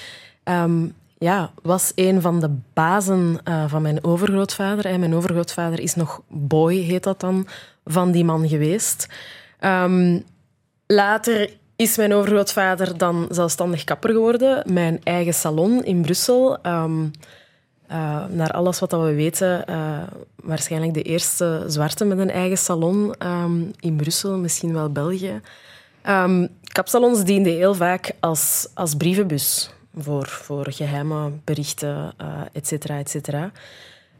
um, 0.44 0.94
ja, 1.18 1.50
was 1.62 1.92
een 1.94 2.20
van 2.20 2.40
de 2.40 2.50
bazen 2.72 3.38
uh, 3.48 3.64
van 3.66 3.82
mijn 3.82 4.04
overgrootvader. 4.04 4.88
Hè. 4.88 4.98
Mijn 4.98 5.14
overgrootvader 5.14 5.80
is 5.80 5.94
nog 5.94 6.20
boy, 6.28 6.74
heet 6.74 7.02
dat 7.02 7.20
dan, 7.20 7.46
van 7.84 8.10
die 8.10 8.24
man 8.24 8.48
geweest. 8.48 9.06
Um, 9.60 10.24
later 10.86 11.50
is 11.76 11.96
mijn 11.96 12.14
overgrootvader 12.14 12.98
dan 12.98 13.26
zelfstandig 13.30 13.84
kapper 13.84 14.10
geworden. 14.10 14.72
Mijn 14.72 15.00
eigen 15.02 15.34
salon 15.34 15.84
in 15.84 16.02
Brussel... 16.02 16.58
Um, 16.66 17.10
Uh, 17.90 18.24
naar 18.28 18.50
alles 18.50 18.78
wat 18.78 18.90
we 18.90 19.14
weten, 19.14 19.64
uh, 19.70 19.98
waarschijnlijk 20.42 20.94
de 20.94 21.02
eerste 21.02 21.64
zwarte 21.66 22.04
met 22.04 22.18
een 22.18 22.30
eigen 22.30 22.58
salon 22.58 23.14
um, 23.26 23.70
in 23.80 23.96
Brussel, 23.96 24.36
misschien 24.36 24.72
wel 24.72 24.92
België. 24.92 25.40
Um, 26.08 26.48
kapsalons 26.62 27.24
dienden 27.24 27.52
heel 27.52 27.74
vaak 27.74 28.12
als, 28.20 28.68
als 28.74 28.94
brievenbus 28.94 29.70
voor, 29.96 30.26
voor 30.26 30.66
geheime 30.72 31.32
berichten, 31.44 32.14
uh, 32.20 32.26
et 32.52 32.66
cetera, 32.66 32.98
et 32.98 33.10
cetera. 33.10 33.50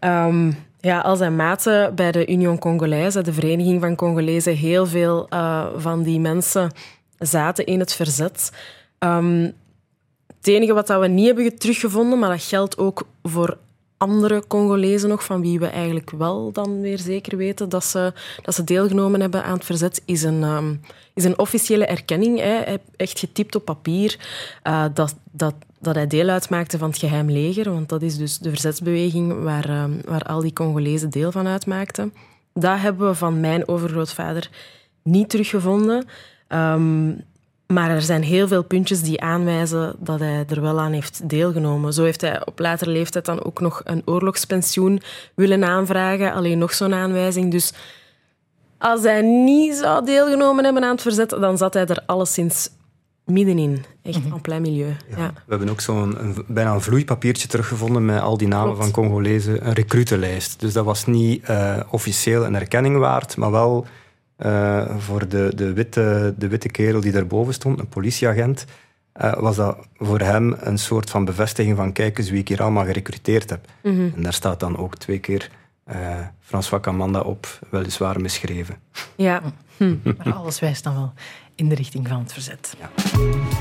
Um, 0.00 0.64
ja, 0.80 1.00
al 1.00 1.16
zijn 1.16 1.36
maten 1.36 1.94
bij 1.94 2.12
de 2.12 2.26
Union 2.26 2.58
Congolaise, 2.58 3.22
de 3.22 3.32
Vereniging 3.32 3.80
van 3.80 3.94
Congolezen, 3.94 4.56
heel 4.56 4.86
veel 4.86 5.28
van 5.76 6.02
die 6.02 6.20
mensen 6.20 6.70
zaten 7.18 7.66
in 7.66 7.78
het 7.78 7.92
verzet. 7.92 8.50
Het 10.36 10.46
enige 10.46 10.72
wat 10.72 10.88
we 10.88 11.08
niet 11.08 11.26
hebben 11.26 11.58
teruggevonden, 11.58 12.18
maar 12.18 12.30
dat 12.30 12.42
geldt 12.42 12.78
ook 12.78 13.06
voor 13.22 13.56
andere 13.96 14.44
Congolezen 14.46 15.08
nog, 15.08 15.24
van 15.24 15.40
wie 15.40 15.58
we 15.58 15.66
eigenlijk 15.66 16.10
wel 16.10 16.52
dan 16.52 16.80
weer 16.80 16.98
zeker 16.98 17.36
weten 17.36 17.68
dat 17.68 17.84
ze, 17.84 18.12
dat 18.42 18.54
ze 18.54 18.64
deelgenomen 18.64 19.20
hebben 19.20 19.44
aan 19.44 19.54
het 19.54 19.64
verzet, 19.64 20.02
is 20.04 20.22
een, 20.22 20.42
um, 20.42 20.80
is 21.14 21.24
een 21.24 21.38
officiële 21.38 21.86
erkenning, 21.86 22.38
hè, 22.40 22.76
echt 22.96 23.18
getypt 23.18 23.54
op 23.54 23.64
papier, 23.64 24.18
uh, 24.64 24.84
dat, 24.94 25.14
dat, 25.30 25.54
dat 25.80 25.94
hij 25.94 26.06
deel 26.06 26.28
uitmaakte 26.28 26.78
van 26.78 26.88
het 26.88 26.98
geheim 26.98 27.30
leger, 27.30 27.72
want 27.72 27.88
dat 27.88 28.02
is 28.02 28.16
dus 28.16 28.38
de 28.38 28.50
verzetsbeweging 28.50 29.42
waar, 29.42 29.82
um, 29.82 30.00
waar 30.04 30.22
al 30.22 30.40
die 30.40 30.52
Congolezen 30.52 31.10
deel 31.10 31.32
van 31.32 31.46
uitmaakten. 31.46 32.12
Dat 32.54 32.78
hebben 32.78 33.08
we 33.08 33.14
van 33.14 33.40
mijn 33.40 33.68
overgrootvader 33.68 34.50
niet 35.02 35.30
teruggevonden. 35.30 36.06
Um, 36.48 37.24
maar 37.66 37.90
er 37.90 38.02
zijn 38.02 38.22
heel 38.22 38.48
veel 38.48 38.62
puntjes 38.62 39.02
die 39.02 39.20
aanwijzen 39.20 39.94
dat 39.98 40.20
hij 40.20 40.44
er 40.48 40.60
wel 40.60 40.80
aan 40.80 40.92
heeft 40.92 41.28
deelgenomen. 41.28 41.92
Zo 41.92 42.04
heeft 42.04 42.20
hij 42.20 42.46
op 42.46 42.58
latere 42.58 42.90
leeftijd 42.90 43.24
dan 43.24 43.44
ook 43.44 43.60
nog 43.60 43.80
een 43.84 44.02
oorlogspensioen 44.04 45.00
willen 45.34 45.64
aanvragen. 45.64 46.32
Alleen 46.32 46.58
nog 46.58 46.74
zo'n 46.74 46.94
aanwijzing. 46.94 47.50
Dus 47.50 47.72
als 48.78 49.02
hij 49.02 49.22
niet 49.22 49.74
zou 49.74 50.04
deelgenomen 50.04 50.64
hebben 50.64 50.82
aan 50.82 50.90
het 50.90 51.02
verzet, 51.02 51.30
dan 51.30 51.58
zat 51.58 51.74
hij 51.74 51.86
er 51.86 52.02
alleszins 52.06 52.68
middenin. 53.24 53.84
Echt 54.02 54.24
en 54.24 54.40
plein 54.40 54.62
milieu. 54.62 54.96
Ja. 55.10 55.16
Ja. 55.16 55.32
We 55.32 55.42
hebben 55.46 55.68
ook 55.68 55.80
zo'n 55.80 56.44
bijna 56.46 56.74
een 56.74 56.80
vloeipapiertje 56.80 57.48
teruggevonden 57.48 58.04
met 58.04 58.20
al 58.20 58.36
die 58.36 58.48
namen 58.48 58.74
Klopt. 58.74 58.82
van 58.82 58.92
Congolezen, 58.92 59.66
een 59.66 59.72
recrutenlijst. 59.72 60.60
Dus 60.60 60.72
dat 60.72 60.84
was 60.84 61.06
niet 61.06 61.48
uh, 61.48 61.76
officieel 61.90 62.44
een 62.44 62.54
erkenning 62.54 62.98
waard, 62.98 63.36
maar 63.36 63.50
wel 63.50 63.86
uh, 64.38 64.96
voor 64.98 65.28
de, 65.28 65.52
de, 65.54 65.72
witte, 65.72 66.34
de 66.36 66.48
witte 66.48 66.68
kerel 66.68 67.00
die 67.00 67.12
daarboven 67.12 67.54
stond, 67.54 67.78
een 67.78 67.88
politieagent, 67.88 68.64
uh, 69.22 69.34
was 69.34 69.56
dat 69.56 69.78
voor 69.96 70.20
hem 70.20 70.56
een 70.60 70.78
soort 70.78 71.10
van 71.10 71.24
bevestiging 71.24 71.76
van 71.76 71.92
kijk 71.92 72.18
eens 72.18 72.30
wie 72.30 72.40
ik 72.40 72.48
hier 72.48 72.62
allemaal 72.62 72.84
gerecruiteerd 72.84 73.50
heb. 73.50 73.66
Mm 73.82 73.96
-hmm. 73.96 74.12
En 74.16 74.22
daar 74.22 74.32
staat 74.32 74.60
dan 74.60 74.76
ook 74.76 74.96
twee 74.96 75.18
keer 75.18 75.50
uh, 75.92 76.18
François 76.40 76.82
Camanda 76.82 77.20
op, 77.20 77.58
weliswaar 77.70 78.20
misgeschreven. 78.20 78.76
Ja. 79.16 79.42
Hm. 79.76 79.96
Maar 80.02 80.32
alles 80.32 80.60
wijst 80.60 80.84
dan 80.84 80.94
wel 80.94 81.12
in 81.54 81.68
de 81.68 81.74
richting 81.74 82.08
van 82.08 82.18
het 82.18 82.32
verzet. 82.32 82.76
Ja. 82.78 83.55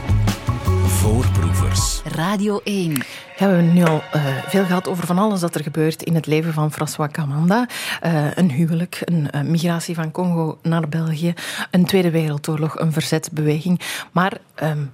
Voorproevers. 1.05 2.01
Radio 2.03 2.61
1. 2.63 2.93
Ja, 2.93 2.97
we 2.97 3.05
hebben 3.37 3.73
nu 3.73 3.83
al 3.83 4.01
uh, 4.15 4.43
veel 4.47 4.65
gehad 4.65 4.87
over 4.87 5.05
van 5.05 5.17
alles 5.17 5.39
dat 5.39 5.55
er 5.55 5.63
gebeurt 5.63 6.03
in 6.03 6.15
het 6.15 6.25
leven 6.25 6.53
van 6.53 6.71
François 6.71 7.11
Camanda. 7.11 7.67
Uh, 8.03 8.35
een 8.35 8.51
huwelijk, 8.51 9.01
een 9.03 9.27
uh, 9.35 9.41
migratie 9.41 9.95
van 9.95 10.11
Congo 10.11 10.57
naar 10.61 10.89
België, 10.89 11.33
een 11.71 11.85
Tweede 11.85 12.11
Wereldoorlog, 12.11 12.79
een 12.79 12.91
verzetbeweging. 12.91 13.81
Maar 14.11 14.37
um, 14.63 14.91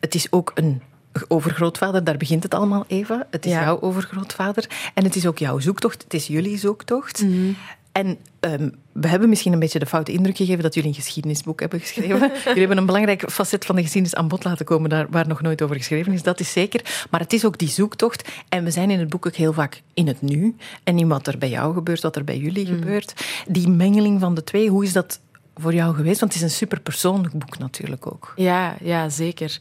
het 0.00 0.14
is 0.14 0.32
ook 0.32 0.50
een 0.54 0.82
overgrootvader, 1.28 2.04
daar 2.04 2.16
begint 2.16 2.42
het 2.42 2.54
allemaal 2.54 2.84
even. 2.86 3.26
Het 3.30 3.44
is 3.44 3.52
ja. 3.52 3.62
jouw 3.62 3.80
overgrootvader. 3.80 4.68
En 4.94 5.04
het 5.04 5.16
is 5.16 5.26
ook 5.26 5.38
jouw 5.38 5.58
zoektocht. 5.58 6.02
Het 6.02 6.14
is 6.14 6.26
jullie 6.26 6.58
zoektocht. 6.58 7.22
Mm 7.22 7.30
-hmm. 7.30 7.56
En 7.92 8.18
um, 8.40 8.74
we 8.92 9.08
hebben 9.08 9.28
misschien 9.28 9.52
een 9.52 9.58
beetje 9.58 9.78
de 9.78 9.86
foute 9.86 10.12
indruk 10.12 10.36
gegeven 10.36 10.62
dat 10.62 10.74
jullie 10.74 10.88
een 10.88 10.94
geschiedenisboek 10.94 11.60
hebben 11.60 11.80
geschreven. 11.80 12.18
jullie 12.44 12.58
hebben 12.58 12.76
een 12.76 12.86
belangrijk 12.86 13.30
facet 13.30 13.64
van 13.64 13.76
de 13.76 13.82
geschiedenis 13.82 14.18
aan 14.18 14.28
bod 14.28 14.44
laten 14.44 14.64
komen 14.64 14.90
daar 14.90 15.06
waar 15.10 15.28
nog 15.28 15.40
nooit 15.40 15.62
over 15.62 15.76
geschreven 15.76 16.12
is, 16.12 16.22
dat 16.22 16.40
is 16.40 16.52
zeker. 16.52 17.06
Maar 17.10 17.20
het 17.20 17.32
is 17.32 17.44
ook 17.44 17.58
die 17.58 17.68
zoektocht. 17.68 18.28
En 18.48 18.64
we 18.64 18.70
zijn 18.70 18.90
in 18.90 18.98
het 18.98 19.08
boek 19.08 19.26
ook 19.26 19.34
heel 19.34 19.52
vaak 19.52 19.82
in 19.94 20.06
het 20.06 20.22
nu. 20.22 20.56
En 20.84 20.98
in 20.98 21.08
wat 21.08 21.26
er 21.26 21.38
bij 21.38 21.50
jou 21.50 21.74
gebeurt, 21.74 22.02
wat 22.02 22.16
er 22.16 22.24
bij 22.24 22.38
jullie 22.38 22.70
mm. 22.70 22.78
gebeurt. 22.78 23.26
Die 23.48 23.68
mengeling 23.68 24.20
van 24.20 24.34
de 24.34 24.44
twee, 24.44 24.68
hoe 24.68 24.84
is 24.84 24.92
dat 24.92 25.20
voor 25.56 25.74
jou 25.74 25.94
geweest? 25.94 26.20
Want 26.20 26.32
het 26.32 26.42
is 26.42 26.48
een 26.48 26.56
superpersoonlijk 26.56 27.38
boek 27.38 27.58
natuurlijk 27.58 28.06
ook. 28.06 28.32
Ja, 28.36 28.76
ja 28.80 29.08
zeker. 29.08 29.58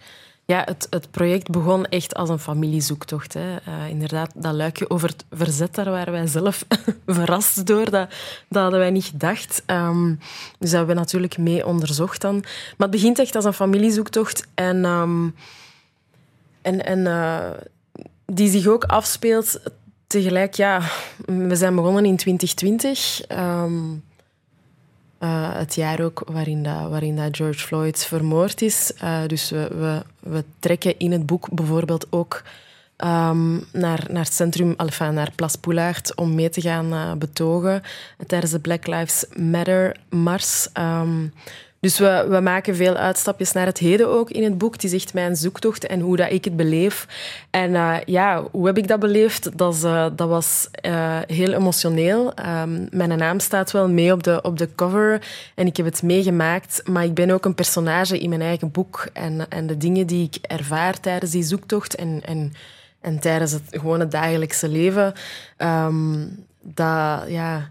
Ja, 0.50 0.62
het, 0.66 0.88
het 0.90 1.12
project 1.12 1.50
begon 1.50 1.86
echt 1.86 2.16
als 2.16 2.30
een 2.30 2.40
familiezoektocht. 2.40 3.34
Hè. 3.34 3.56
Uh, 3.68 3.90
inderdaad, 3.90 4.32
dat 4.36 4.54
luikje 4.54 4.90
over 4.90 5.10
het 5.10 5.26
verzet, 5.32 5.76
daar 5.76 5.90
waren 5.90 6.14
wij 6.14 6.28
zelf 6.28 6.66
verrast 7.06 7.66
door. 7.66 7.90
Dat, 7.90 8.10
dat 8.48 8.62
hadden 8.62 8.80
wij 8.80 8.92
niet 8.92 9.06
gedacht. 9.06 9.64
Um, 9.66 10.20
dus 10.60 10.70
dat 10.70 10.78
hebben 10.78 10.88
we 10.88 11.02
natuurlijk 11.02 11.38
mee 11.38 11.66
onderzocht 11.66 12.22
dan. 12.22 12.34
Maar 12.78 12.88
het 12.88 12.92
begint 12.92 13.20
echt 13.20 13.36
als 13.36 13.46
een 13.46 13.54
familiezoektocht. 13.54 14.48
En, 14.54 14.86
um, 14.86 15.36
en, 16.62 16.86
en 16.86 17.00
uh, 17.00 17.50
die 18.26 18.50
zich 18.50 18.68
ook 18.68 18.84
afspeelt 18.84 19.60
tegelijk... 20.08 20.54
Ja, 20.54 20.82
we 21.26 21.56
zijn 21.56 21.76
begonnen 21.76 22.06
in 22.06 22.18
2020... 22.18 23.22
Um, 23.32 24.04
uh, 25.20 25.56
het 25.56 25.76
jaar 25.76 26.02
ook 26.02 26.24
waarin, 26.26 26.64
dat, 26.64 26.90
waarin 26.90 27.16
dat 27.16 27.36
George 27.36 27.60
Floyd 27.60 28.06
vermoord 28.06 28.62
is. 28.62 28.92
Uh, 29.04 29.22
dus 29.28 29.50
we, 29.50 29.68
we, 29.80 30.04
we, 30.30 30.44
trekken 30.60 31.00
in 31.00 31.12
het 31.12 31.26
boek 31.26 31.48
bijvoorbeeld 31.52 32.08
ook 32.10 32.44
um, 32.98 33.66
naar, 33.72 34.06
naar 34.10 34.24
het 34.24 34.34
centrum, 34.34 34.74
enfin, 34.78 35.14
naar 35.14 35.32
Place 35.36 35.60
Poulaert, 35.60 36.16
om 36.16 36.36
mee 36.36 36.50
te 36.50 36.62
gaan 36.62 36.94
uh, 36.94 37.14
betogen 37.14 37.82
tijdens 38.28 38.52
de 38.52 38.60
Black 38.60 38.88
Lives 38.88 39.26
Matter 39.36 39.96
Mars. 40.10 40.68
Um, 40.74 41.34
dus 41.80 42.00
we, 42.00 42.26
we 42.30 42.40
maken 42.40 42.76
veel 42.76 42.96
uitstapjes 42.96 43.52
naar 43.52 43.66
het 43.66 43.78
heden 43.78 44.08
ook 44.08 44.30
in 44.30 44.44
het 44.44 44.58
boek. 44.58 44.74
Het 44.74 44.84
is 44.84 44.94
echt 44.94 45.14
mijn 45.14 45.36
zoektocht 45.36 45.86
en 45.86 46.00
hoe 46.00 46.18
dat 46.18 46.32
ik 46.32 46.46
het 46.46 46.56
beleef. 46.56 47.08
En 47.50 47.72
uh, 47.72 47.96
ja, 48.06 48.44
hoe 48.52 48.66
heb 48.66 48.78
ik 48.78 48.88
dat 48.88 49.00
beleefd? 49.00 49.58
Dat, 49.58 49.84
uh, 49.84 50.08
dat 50.16 50.30
was 50.30 50.68
uh, 50.86 51.18
heel 51.28 51.54
emotioneel. 51.54 52.34
Um, 52.62 52.88
mijn 52.92 53.18
naam 53.18 53.40
staat 53.40 53.72
wel 53.72 53.90
mee 53.90 54.12
op 54.12 54.24
de, 54.24 54.42
op 54.42 54.58
de 54.58 54.70
cover 54.76 55.22
en 55.56 55.68
ik 55.68 55.78
heb 55.78 55.86
het 55.86 56.04
meegemaakt. 56.04 56.82
Maar 56.88 57.04
ik 57.04 57.14
ben 57.14 57.32
ook 57.32 57.46
een 57.46 57.56
personage 57.56 58.20
in 58.20 58.30
mijn 58.30 58.42
eigen 58.42 58.72
boek. 58.72 59.08
En, 59.14 59.50
en 59.50 59.68
de 59.68 59.78
dingen 59.78 60.08
die 60.08 60.30
ik 60.32 60.36
ervaar 60.42 61.00
tijdens 61.00 61.32
die 61.32 61.44
zoektocht 61.44 61.96
en, 61.96 62.22
en, 62.26 62.54
en 63.02 63.20
tijdens 63.20 63.52
het 63.52 63.64
gewone 63.70 64.08
dagelijkse 64.08 64.70
leven, 64.70 65.14
um, 65.58 66.46
ja, 67.28 67.70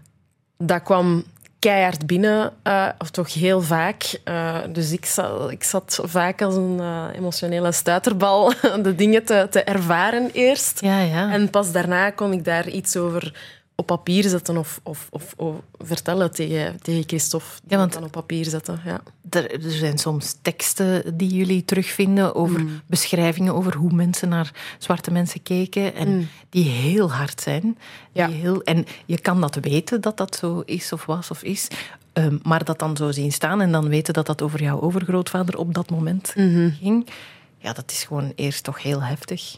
dat 0.57 0.83
kwam 0.83 1.23
keihard 1.59 2.05
binnen, 2.07 2.53
uh, 2.63 2.89
of 2.97 3.09
toch 3.09 3.33
heel 3.33 3.61
vaak. 3.61 4.19
Uh, 4.25 4.57
dus 4.71 4.91
ik 4.91 5.05
zat, 5.05 5.51
ik 5.51 5.63
zat 5.63 5.99
vaak 6.03 6.41
als 6.41 6.55
een 6.55 6.77
uh, 6.79 7.05
emotionele 7.15 7.71
stuiterbal 7.71 8.53
de 8.81 8.95
dingen 8.95 9.23
te, 9.25 9.47
te 9.49 9.63
ervaren 9.63 10.29
eerst. 10.33 10.81
Ja, 10.81 10.99
ja. 10.99 11.31
En 11.31 11.49
pas 11.49 11.71
daarna 11.71 12.09
kon 12.09 12.33
ik 12.33 12.45
daar 12.45 12.67
iets 12.67 12.97
over 12.97 13.33
op 13.79 13.85
papier 13.85 14.23
zetten 14.23 14.57
of, 14.57 14.79
of, 14.83 15.07
of, 15.09 15.33
of 15.37 15.55
vertellen 15.77 16.31
tegen, 16.31 16.81
tegen 16.81 17.03
Christophe. 17.07 17.47
Ja, 17.67 17.77
want 17.77 17.93
dan 17.93 18.03
op 18.03 18.11
papier 18.11 18.45
zetten. 18.45 18.81
Ja. 18.85 19.01
Er, 19.29 19.51
er, 19.65 19.71
zijn 19.71 19.97
soms 19.97 20.35
teksten 20.41 21.17
die 21.17 21.29
jullie 21.29 21.65
terugvinden 21.65 22.35
over 22.35 22.59
mm. 22.59 22.81
beschrijvingen 22.85 23.53
over 23.53 23.75
hoe 23.75 23.91
mensen 23.91 24.29
naar 24.29 24.51
zwarte 24.77 25.11
mensen 25.11 25.43
keken 25.43 25.95
en 25.95 26.15
mm. 26.15 26.27
die 26.49 26.69
heel 26.69 27.11
hard 27.11 27.41
zijn. 27.41 27.77
Ja. 28.11 28.27
Die 28.27 28.35
heel, 28.35 28.61
en 28.63 28.85
je 29.05 29.19
kan 29.19 29.41
dat 29.41 29.55
weten 29.55 30.01
dat 30.01 30.17
dat 30.17 30.35
zo 30.35 30.61
is 30.65 30.93
of 30.93 31.05
was 31.05 31.31
of 31.31 31.43
is, 31.43 31.67
um, 32.13 32.39
maar 32.43 32.63
dat 32.63 32.79
dan 32.79 32.97
zo 32.97 33.11
zien 33.11 33.31
staan 33.31 33.61
en 33.61 33.71
dan 33.71 33.87
weten 33.87 34.13
dat 34.13 34.25
dat 34.25 34.41
over 34.41 34.61
jouw 34.61 34.81
overgrootvader 34.81 35.57
op 35.57 35.73
dat 35.73 35.89
moment 35.89 36.33
mm 36.35 36.53
-hmm. 36.53 36.75
ging. 36.81 37.09
Ja, 37.57 37.73
dat 37.73 37.91
is 37.91 38.03
gewoon 38.03 38.31
eerst 38.35 38.63
toch 38.63 38.83
heel 38.83 39.03
heftig. 39.03 39.57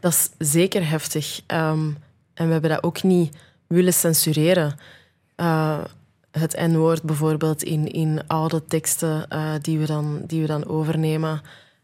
Dat 0.00 0.12
is 0.12 0.30
zeker 0.38 0.88
heftig. 0.88 1.40
Um, 1.46 1.96
en 2.34 2.46
we 2.46 2.52
hebben 2.52 2.70
dat 2.70 2.82
ook 2.82 3.02
niet 3.02 3.36
willen 3.66 3.92
censureren. 3.92 4.74
Uh, 5.36 5.78
het 6.30 6.56
N-woord 6.56 7.02
bijvoorbeeld 7.02 7.62
in, 7.62 7.92
in 7.92 8.26
oude 8.26 8.64
teksten 8.64 9.26
uh, 9.32 9.52
die, 9.60 9.78
we 9.78 9.86
dan, 9.86 10.22
die 10.26 10.40
we 10.40 10.46
dan 10.46 10.66
overnemen. 10.66 11.40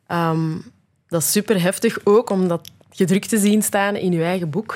Um, 0.09 0.63
dat 1.09 1.23
is 1.23 1.33
super 1.33 1.63
heftig, 1.63 1.99
ook 2.05 2.31
om 2.31 2.49
dat 2.49 2.71
gedrukt 2.91 3.29
te 3.29 3.39
zien 3.39 3.63
staan 3.63 3.97
in 3.97 4.13
uw 4.13 4.23
eigen 4.23 4.51
boek. 4.51 4.73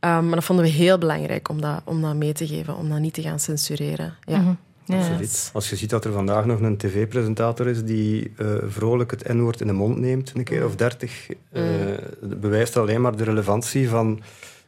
Um, 0.00 0.26
maar 0.26 0.34
dat 0.34 0.44
vonden 0.44 0.64
we 0.64 0.70
heel 0.70 0.98
belangrijk 0.98 1.48
om 1.48 1.60
dat, 1.60 1.80
om 1.84 2.02
dat 2.02 2.14
mee 2.14 2.32
te 2.32 2.46
geven, 2.46 2.76
om 2.76 2.88
dat 2.88 2.98
niet 2.98 3.14
te 3.14 3.22
gaan 3.22 3.40
censureren. 3.40 4.14
Ja. 4.24 4.38
Mm 4.38 4.44
-hmm. 4.44 4.58
Ja. 4.86 5.18
Als 5.52 5.70
je 5.70 5.76
ziet 5.76 5.90
dat 5.90 6.04
er 6.04 6.12
vandaag 6.12 6.44
nog 6.44 6.60
een 6.60 6.76
tv-presentator 6.76 7.66
is 7.66 7.84
die 7.84 8.32
uh, 8.38 8.54
vrolijk 8.68 9.10
het 9.10 9.28
N-woord 9.28 9.60
in 9.60 9.66
de 9.66 9.72
mond 9.72 9.98
neemt, 9.98 10.32
een 10.34 10.44
keer 10.44 10.64
of 10.64 10.76
dertig, 10.76 11.28
uh, 11.52 11.62
mm. 11.62 12.40
bewijst 12.40 12.76
alleen 12.76 13.00
maar 13.00 13.16
de 13.16 13.24
relevantie 13.24 13.88
van 13.88 14.20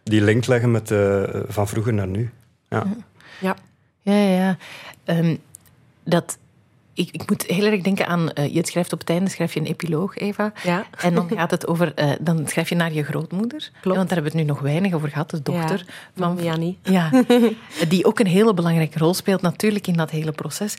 die 0.09 0.23
link 0.23 0.47
leggen 0.47 0.71
met 0.71 0.91
uh, 0.91 1.23
van 1.49 1.69
vroeger 1.69 1.95
naar 1.95 2.09
nu. 2.09 2.31
Ja, 2.69 2.87
ja. 3.41 3.57
Ja, 4.03 4.15
ja. 4.15 4.57
ja. 5.05 5.19
Um, 5.19 5.39
dat, 6.05 6.39
ik, 6.93 7.09
ik, 7.11 7.29
moet 7.29 7.43
heel 7.47 7.65
erg 7.65 7.83
denken 7.83 8.07
aan, 8.07 8.31
uh, 8.35 8.55
je 8.55 8.67
schrijft 8.67 8.93
op 8.93 8.99
het 8.99 9.11
einde 9.11 9.31
schrijf 9.31 9.55
je 9.55 9.61
een 9.61 9.67
epiloog, 9.67 10.17
Eva. 10.17 10.53
Ja. 10.63 10.87
En 11.01 11.15
dan 11.15 11.31
gaat 11.35 11.51
het 11.51 11.67
over, 11.67 11.93
uh, 11.97 12.13
dan 12.21 12.47
schrijf 12.47 12.69
je 12.69 12.75
naar 12.75 12.93
je 12.93 13.03
grootmoeder. 13.03 13.71
Klopt. 13.81 13.97
Want 13.97 14.09
daar 14.09 14.19
hebben 14.19 14.33
we 14.33 14.39
het 14.39 14.47
nu 14.47 14.55
nog 14.55 14.61
weinig 14.61 14.93
over 14.93 15.09
gehad, 15.09 15.31
de 15.31 15.43
dochter 15.43 15.85
ja, 15.87 15.93
van 16.15 16.39
Jannie. 16.43 16.79
Ja, 16.99 17.11
die 17.89 18.05
ook 18.05 18.19
een 18.19 18.27
hele 18.27 18.55
belangrijke 18.55 18.99
rol 18.99 19.15
speelt 19.15 19.43
natuurlijk 19.43 19.87
in 19.87 19.97
dat 19.97 20.11
hele 20.11 20.33
proces. 20.33 20.77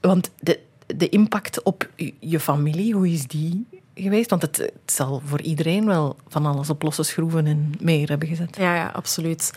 Want 0.00 0.30
de, 0.40 0.58
de 0.86 1.08
impact 1.08 1.62
op 1.62 1.88
je 2.20 2.40
familie, 2.40 2.94
hoe 2.94 3.08
is 3.08 3.26
die 3.26 3.66
geweest? 3.94 4.30
Want 4.30 4.42
het, 4.42 4.56
het, 4.56 4.72
zal 4.86 5.22
voor 5.24 5.40
iedereen 5.40 5.86
wel 5.86 6.16
van 6.28 6.46
alles 6.46 6.70
op 6.70 6.82
losse 6.82 7.02
schroeven 7.02 7.46
en 7.46 7.72
meer 7.80 8.08
hebben 8.08 8.28
gezet. 8.28 8.56
Ja, 8.56 8.74
ja 8.74 8.86
absoluut. 8.86 9.52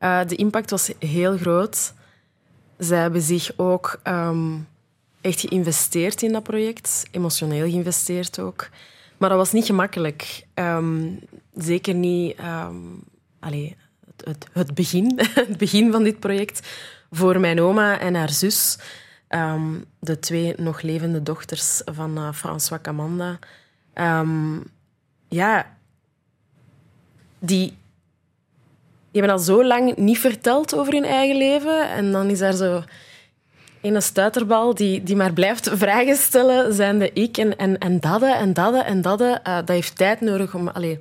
Uh, 0.00 0.20
de 0.26 0.36
impact 0.36 0.70
was 0.70 0.90
heel 0.98 1.36
groot. 1.36 1.92
Zij 2.78 2.98
hebben 2.98 3.22
zich 3.22 3.50
ook 3.56 4.00
um, 4.04 4.68
echt 5.20 5.40
geïnvesteerd 5.40 6.22
in 6.22 6.32
dat 6.32 6.42
project, 6.42 7.06
emotioneel 7.10 7.70
geïnvesteerd 7.70 8.38
ook. 8.38 8.68
Maar 9.16 9.28
dat 9.28 9.38
was 9.38 9.52
niet 9.52 9.66
gemakkelijk. 9.66 10.46
Um, 10.54 11.18
zeker 11.54 11.94
niet 11.94 12.36
um, 12.38 13.04
het, 14.24 14.46
het, 14.52 14.74
begin, 14.74 15.12
het 15.48 15.56
begin 15.58 15.92
van 15.92 16.02
dit 16.02 16.18
project 16.20 16.68
voor 17.10 17.40
mijn 17.40 17.60
oma 17.60 17.98
en 17.98 18.14
haar 18.14 18.30
zus. 18.32 18.78
de 19.98 20.18
twee 20.20 20.54
nog 20.56 20.82
levende 20.82 21.22
dochters 21.22 21.82
van 21.84 22.18
uh, 22.18 22.32
François 22.32 22.82
Camanda. 22.82 23.38
Um, 24.00 24.64
ja, 25.28 25.76
die, 27.38 27.66
die 29.10 29.20
hebben 29.20 29.30
al 29.30 29.38
zo 29.38 29.64
lang 29.64 29.96
niet 29.96 30.18
verteld 30.18 30.74
over 30.74 30.92
hun 30.92 31.04
eigen 31.04 31.36
leven. 31.36 31.90
En 31.90 32.12
dan 32.12 32.28
is 32.28 32.38
daar 32.38 32.52
zo 32.52 32.82
een 33.82 34.02
stuiterbal 34.02 34.74
die, 34.74 35.02
die 35.02 35.16
maar 35.16 35.32
blijft 35.32 35.70
vragen 35.84 36.16
stellen, 36.16 36.74
zijnde 36.74 37.12
ik. 37.12 37.36
En, 37.36 37.56
en, 37.56 37.78
en 37.78 38.00
dat 38.00 38.22
en 38.22 38.52
dat 38.52 38.84
en 38.84 39.02
dat. 39.02 39.20
Uh, 39.20 39.36
dat 39.42 39.68
heeft 39.68 39.96
tijd 39.96 40.20
nodig 40.20 40.54
om... 40.54 40.68
Allez, 40.68 40.96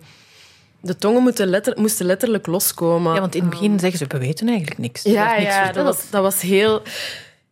de 0.82 0.96
tongen 0.96 1.22
moeten 1.22 1.48
letter, 1.48 1.74
moesten 1.80 2.06
letterlijk 2.06 2.48
loskomen. 2.48 3.14
Ja, 3.14 3.20
want 3.20 3.36
in 3.36 3.42
het 3.42 3.50
begin 3.50 3.72
um, 3.72 3.80
zeggen 3.80 4.00
ze, 4.00 4.06
we 4.08 4.18
weten 4.18 4.48
eigenlijk 4.48 4.78
niks. 4.78 5.04
Ja, 5.04 5.32
niks 5.32 5.44
ja 5.44 5.72
dat, 5.72 5.86
was, 5.86 6.10
dat 6.10 6.22
was 6.22 6.42
heel... 6.42 6.82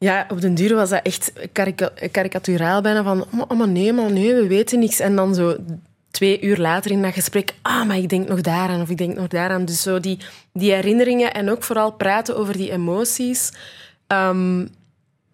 Ja, 0.05 0.25
op 0.29 0.41
den 0.41 0.55
duur 0.55 0.75
was 0.75 0.89
dat 0.89 1.01
echt 1.03 1.33
karikaturaal 2.11 2.81
bijna 2.81 3.03
van 3.03 3.25
oh, 3.47 3.57
maar 3.57 3.67
nee, 3.67 3.93
maar 3.93 4.11
nee, 4.11 4.33
we 4.33 4.47
weten 4.47 4.79
niks. 4.79 4.99
En 4.99 5.15
dan 5.15 5.35
zo 5.35 5.55
twee 6.11 6.41
uur 6.41 6.57
later 6.57 6.91
in 6.91 7.01
dat 7.01 7.13
gesprek, 7.13 7.53
ah, 7.61 7.87
maar 7.87 7.97
ik 7.97 8.09
denk 8.09 8.27
nog 8.27 8.41
daaraan 8.41 8.81
of 8.81 8.89
ik 8.89 8.97
denk 8.97 9.15
nog 9.15 9.27
daaraan. 9.27 9.65
Dus 9.65 9.81
zo 9.81 9.99
die, 9.99 10.19
die 10.53 10.73
herinneringen 10.73 11.33
en 11.33 11.49
ook 11.49 11.63
vooral 11.63 11.91
praten 11.91 12.37
over 12.37 12.57
die 12.57 12.71
emoties. 12.71 13.51
Um, 14.07 14.69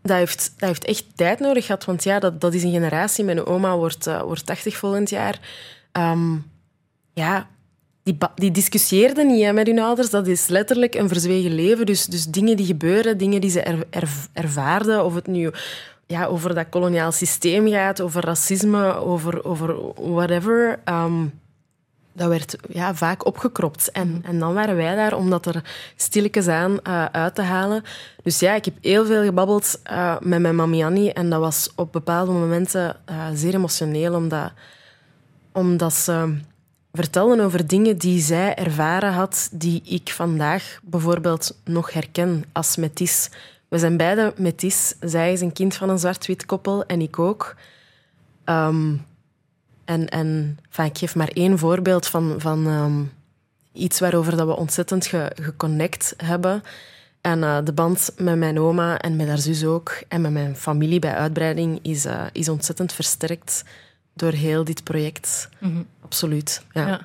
dat 0.01 0.17
heeft, 0.17 0.53
dat 0.57 0.69
heeft 0.69 0.86
echt 0.86 1.05
tijd 1.15 1.39
nodig 1.39 1.65
gehad. 1.65 1.86
Want 1.86 2.03
ja, 2.03 2.19
dat, 2.19 2.41
dat 2.41 2.53
is 2.53 2.63
een 2.63 2.71
generatie. 2.71 3.23
Mijn 3.23 3.45
oma 3.45 3.75
wordt, 3.75 4.07
uh, 4.07 4.21
wordt 4.21 4.45
80 4.45 4.77
volgend 4.77 5.10
jaar. 5.10 5.39
Um, 5.91 6.51
ja, 7.13 7.47
die, 8.04 8.18
die 8.36 8.52
discussieerden 8.52 9.28
niet 9.28 9.44
hè, 9.44 9.54
met 9.54 9.68
hun 9.68 9.80
ouders. 9.80 10.10
Dat 10.10 10.28
is 10.28 10.48
letterlijk 10.48 10.96
een 10.96 11.08
verzwegen 11.08 11.56
leven. 11.56 11.86
Dus, 11.86 12.06
dus 12.06 12.26
dingen 12.26 12.58
die 12.58 12.66
gebeuren, 12.66 13.18
dingen 13.18 13.42
die 13.42 13.50
ze 13.50 13.62
er, 13.62 13.86
er, 13.90 14.10
ervaarden, 14.34 15.06
of 15.06 15.16
het 15.16 15.28
nu 15.28 15.52
ja, 16.08 16.26
over 16.26 16.56
dat 16.56 16.70
koloniaal 16.70 17.12
systeem 17.12 17.68
gaat, 17.70 18.02
over 18.02 18.26
racisme, 18.26 18.96
over, 18.96 19.46
over 19.46 19.76
whatever. 19.96 20.80
Um, 20.86 21.40
dat 22.14 22.30
werd 22.30 22.56
ja, 22.70 22.96
vaak 22.96 23.26
opgekropt. 23.26 23.92
En, 23.92 24.24
en 24.26 24.40
dan 24.40 24.54
waren 24.54 24.76
wij 24.76 24.96
daar 24.96 25.16
om 25.16 25.30
dat 25.30 25.46
er 25.46 25.64
stilletjes 25.96 26.48
aan 26.48 26.80
uh, 26.88 27.06
uit 27.06 27.36
te 27.36 27.42
halen. 27.42 27.84
Dus 28.24 28.40
ja, 28.40 28.54
ik 28.54 28.66
heb 28.66 28.74
heel 28.82 29.06
veel 29.06 29.24
gebabbeld 29.24 29.80
uh, 29.92 30.20
met 30.20 30.40
mijn 30.40 30.56
mami 30.56 30.84
Annie. 30.84 31.14
En 31.14 31.30
dat 31.30 31.40
was 31.40 31.70
op 31.76 31.92
bepaalde 31.92 32.32
momenten 32.32 32.96
uh, 33.10 33.28
zeer 33.34 33.54
emotioneel, 33.54 34.14
omdat, 34.14 34.52
omdat 35.52 35.94
ze 35.94 36.36
vertelde 36.93 37.43
over 37.43 37.67
dingen 37.67 37.97
die 37.97 38.21
zij 38.21 38.56
ervaren 38.56 39.13
had, 39.13 39.49
die 39.51 39.82
ik 39.86 40.10
vandaag 40.10 40.80
bijvoorbeeld 40.84 41.58
nog 41.63 41.93
herken 41.93 42.43
als 42.51 42.75
metis. 42.75 43.30
We 43.67 43.80
zijn 43.80 43.97
beide 43.97 44.34
metis. 44.38 44.95
Zij 44.99 45.34
is 45.34 45.41
een 45.41 45.54
kind 45.54 45.75
van 45.75 45.89
een 45.89 45.99
zwart-wit 45.99 46.45
koppel 46.45 46.86
en 46.86 47.01
ik 47.01 47.19
ook. 47.19 47.56
Um, 48.45 49.06
en 49.86 50.10
en 50.10 50.58
ik 50.84 50.97
geef 50.97 51.15
maar 51.15 51.27
één 51.34 51.58
voorbeeld 51.60 52.08
van, 52.08 52.36
van 52.38 52.67
um, 52.67 53.12
iets 53.73 53.99
waarover 53.99 54.38
dat 54.38 54.47
we 54.47 54.56
ontzettend 54.56 55.06
ge, 55.06 55.32
geconnect 55.41 56.13
hebben. 56.17 56.63
En 57.21 57.39
uh, 57.39 57.58
de 57.63 57.73
band 57.73 58.13
met 58.17 58.38
mijn 58.38 58.60
oma 58.60 58.99
en 58.99 59.15
met 59.15 59.27
haar 59.27 59.38
zus 59.38 59.65
ook, 59.65 60.01
en 60.08 60.21
met 60.21 60.32
mijn 60.32 60.56
familie 60.56 60.99
bij 60.99 61.13
uitbreiding, 61.13 61.80
is, 61.82 62.06
uh, 62.06 62.23
is 62.32 62.49
ontzettend 62.49 62.93
versterkt 62.93 63.63
door 64.13 64.32
heel 64.32 64.63
dit 64.63 64.84
project. 64.84 65.50
Mm 65.60 65.71
-hmm. 65.71 65.86
Absoluut. 66.02 66.65
Ja, 66.74 66.88
ja. 66.88 67.02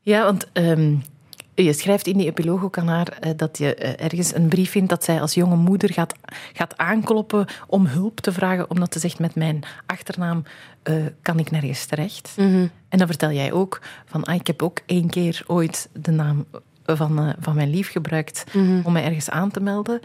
ja 0.00 0.24
want 0.24 0.46
um, 0.52 1.02
je 1.64 1.72
schrijft 1.72 2.06
in 2.06 2.16
die 2.16 2.26
epiloog 2.26 2.62
ook 2.62 2.78
aan 2.78 2.88
haar 2.88 3.18
uh, 3.24 3.30
dat 3.36 3.58
je 3.58 3.76
uh, 3.78 4.04
ergens 4.04 4.34
een 4.34 4.48
brief 4.48 4.70
vindt 4.70 4.88
dat 4.88 5.04
zij 5.04 5.20
als 5.20 5.34
jonge 5.34 5.56
moeder 5.56 5.92
gaat, 5.92 6.14
gaat 6.52 6.76
aankloppen 6.76 7.46
om 7.66 7.86
hulp 7.86 8.20
te 8.20 8.32
vragen, 8.32 8.70
omdat 8.70 8.92
ze 8.92 8.98
zegt 8.98 9.18
met 9.18 9.34
mijn 9.34 9.62
achternaam 9.86 10.42
uh, 10.84 11.06
kan 11.22 11.38
ik 11.38 11.50
nergens 11.50 11.84
terecht. 11.84 12.34
Mm 12.36 12.52
-hmm. 12.52 12.70
En 12.88 12.98
dan 12.98 13.06
vertel 13.06 13.30
jij 13.30 13.52
ook 13.52 13.80
van 14.06 14.24
ah, 14.24 14.34
ik 14.34 14.46
heb 14.46 14.62
ook 14.62 14.80
één 14.86 15.10
keer 15.10 15.42
ooit 15.46 15.88
de 15.92 16.10
naam 16.10 16.46
van, 16.84 17.34
van 17.38 17.54
mijn 17.54 17.70
lief 17.70 17.90
gebruikt 17.90 18.44
mm 18.52 18.66
-hmm. 18.66 18.80
om 18.84 18.92
mij 18.92 19.04
ergens 19.04 19.30
aan 19.30 19.50
te 19.50 19.60
melden. 19.60 20.00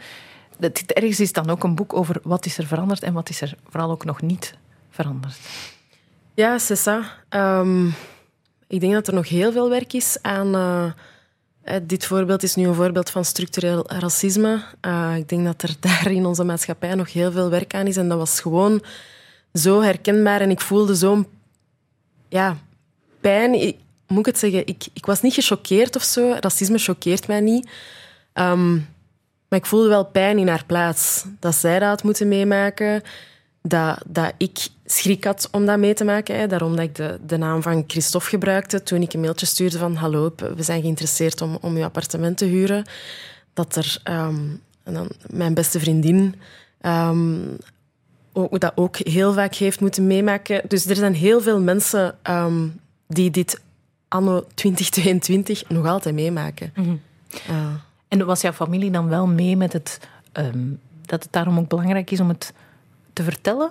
Dat, 0.57 0.79
ergens 0.79 1.19
is 1.19 1.33
dan 1.33 1.49
ook 1.49 1.63
een 1.63 1.75
boek 1.75 1.93
over 1.93 2.19
wat 2.23 2.45
is 2.45 2.57
er 2.57 2.67
veranderd 2.67 3.03
en 3.03 3.13
wat 3.13 3.29
is 3.29 3.41
er 3.41 3.55
vooral 3.69 3.91
ook 3.91 4.05
nog 4.05 4.21
niet 4.21 4.57
veranderd. 4.89 5.39
Ja, 6.33 6.57
c'est 6.57 6.79
ça. 6.79 7.03
Um, 7.29 7.93
ik 8.67 8.79
denk 8.79 8.93
dat 8.93 9.07
er 9.07 9.13
nog 9.13 9.29
heel 9.29 9.51
veel 9.51 9.69
werk 9.69 9.93
is 9.93 10.17
aan... 10.21 10.55
Uh, 10.55 10.91
dit 11.83 12.05
voorbeeld 12.05 12.43
is 12.43 12.55
nu 12.55 12.67
een 12.67 12.73
voorbeeld 12.73 13.09
van 13.09 13.25
structureel 13.25 13.91
racisme. 13.91 14.63
Uh, 14.85 15.13
ik 15.17 15.29
denk 15.29 15.45
dat 15.45 15.61
er 15.61 15.75
daar 15.89 16.11
in 16.11 16.25
onze 16.25 16.43
maatschappij 16.43 16.95
nog 16.95 17.13
heel 17.13 17.31
veel 17.31 17.49
werk 17.49 17.73
aan 17.73 17.87
is. 17.87 17.97
En 17.97 18.09
dat 18.09 18.17
was 18.17 18.39
gewoon 18.39 18.83
zo 19.53 19.81
herkenbaar. 19.81 20.41
En 20.41 20.49
ik 20.49 20.61
voelde 20.61 20.95
zo'n 20.95 21.27
ja, 22.29 22.57
pijn. 23.19 23.53
Ik, 23.53 23.77
moet 24.07 24.19
ik 24.19 24.25
het 24.25 24.37
zeggen? 24.37 24.67
Ik, 24.67 24.87
ik 24.93 25.05
was 25.05 25.21
niet 25.21 25.33
gechoqueerd 25.33 25.95
of 25.95 26.03
zo. 26.03 26.35
Racisme 26.39 26.77
choqueert 26.77 27.27
mij 27.27 27.39
niet. 27.39 27.69
Um, 28.33 28.87
maar 29.47 29.59
ik 29.59 29.65
voelde 29.65 29.87
wel 29.87 30.05
pijn 30.05 30.37
in 30.37 30.47
haar 30.47 30.65
plaats. 30.65 31.25
Dat 31.39 31.55
zij 31.55 31.79
dat 31.79 31.89
had 31.89 32.03
moeten 32.03 32.27
meemaken 32.27 33.03
dat, 33.61 34.03
dat 34.07 34.33
ik 34.37 34.67
schrik 34.85 35.23
had 35.23 35.47
om 35.51 35.65
dat 35.65 35.77
mee 35.77 35.93
te 35.93 36.03
maken. 36.03 36.39
Hè. 36.39 36.47
Daarom 36.47 36.75
dat 36.75 36.85
ik 36.85 36.95
de, 36.95 37.19
de 37.25 37.37
naam 37.37 37.61
van 37.61 37.83
Christophe 37.87 38.29
gebruikte 38.29 38.83
toen 38.83 39.01
ik 39.01 39.13
een 39.13 39.19
mailtje 39.19 39.45
stuurde 39.45 39.77
van 39.77 39.95
hallo, 39.95 40.33
we 40.55 40.63
zijn 40.63 40.81
geïnteresseerd 40.81 41.41
om, 41.41 41.57
om 41.61 41.75
uw 41.75 41.83
appartement 41.83 42.37
te 42.37 42.45
huren. 42.45 42.85
Dat 43.53 43.75
er 43.75 44.01
um, 44.09 44.61
en 44.83 44.93
dan 44.93 45.09
mijn 45.29 45.53
beste 45.53 45.79
vriendin 45.79 46.35
um, 46.81 47.57
ook, 48.33 48.59
dat 48.59 48.71
ook 48.75 48.97
heel 48.97 49.33
vaak 49.33 49.55
heeft 49.55 49.79
moeten 49.79 50.07
meemaken. 50.07 50.61
Dus 50.67 50.85
er 50.85 50.95
zijn 50.95 51.13
heel 51.13 51.41
veel 51.41 51.61
mensen 51.61 52.15
um, 52.29 52.79
die 53.07 53.31
dit 53.31 53.61
anno 54.07 54.45
2022 54.53 55.69
nog 55.69 55.85
altijd 55.85 56.15
meemaken. 56.15 56.71
Mm 56.75 56.83
-hmm. 56.83 57.01
uh. 57.49 57.67
En 58.07 58.25
was 58.25 58.41
jouw 58.41 58.51
familie 58.51 58.91
dan 58.91 59.07
wel 59.09 59.27
mee 59.27 59.57
met 59.57 59.73
het... 59.73 59.99
dat 61.05 61.23
het 61.23 61.31
daarom 61.31 61.57
ook 61.57 61.67
belangrijk 61.67 62.11
is 62.11 62.19
om 62.19 62.29
het 62.29 62.53
te 63.13 63.23
vertellen? 63.23 63.69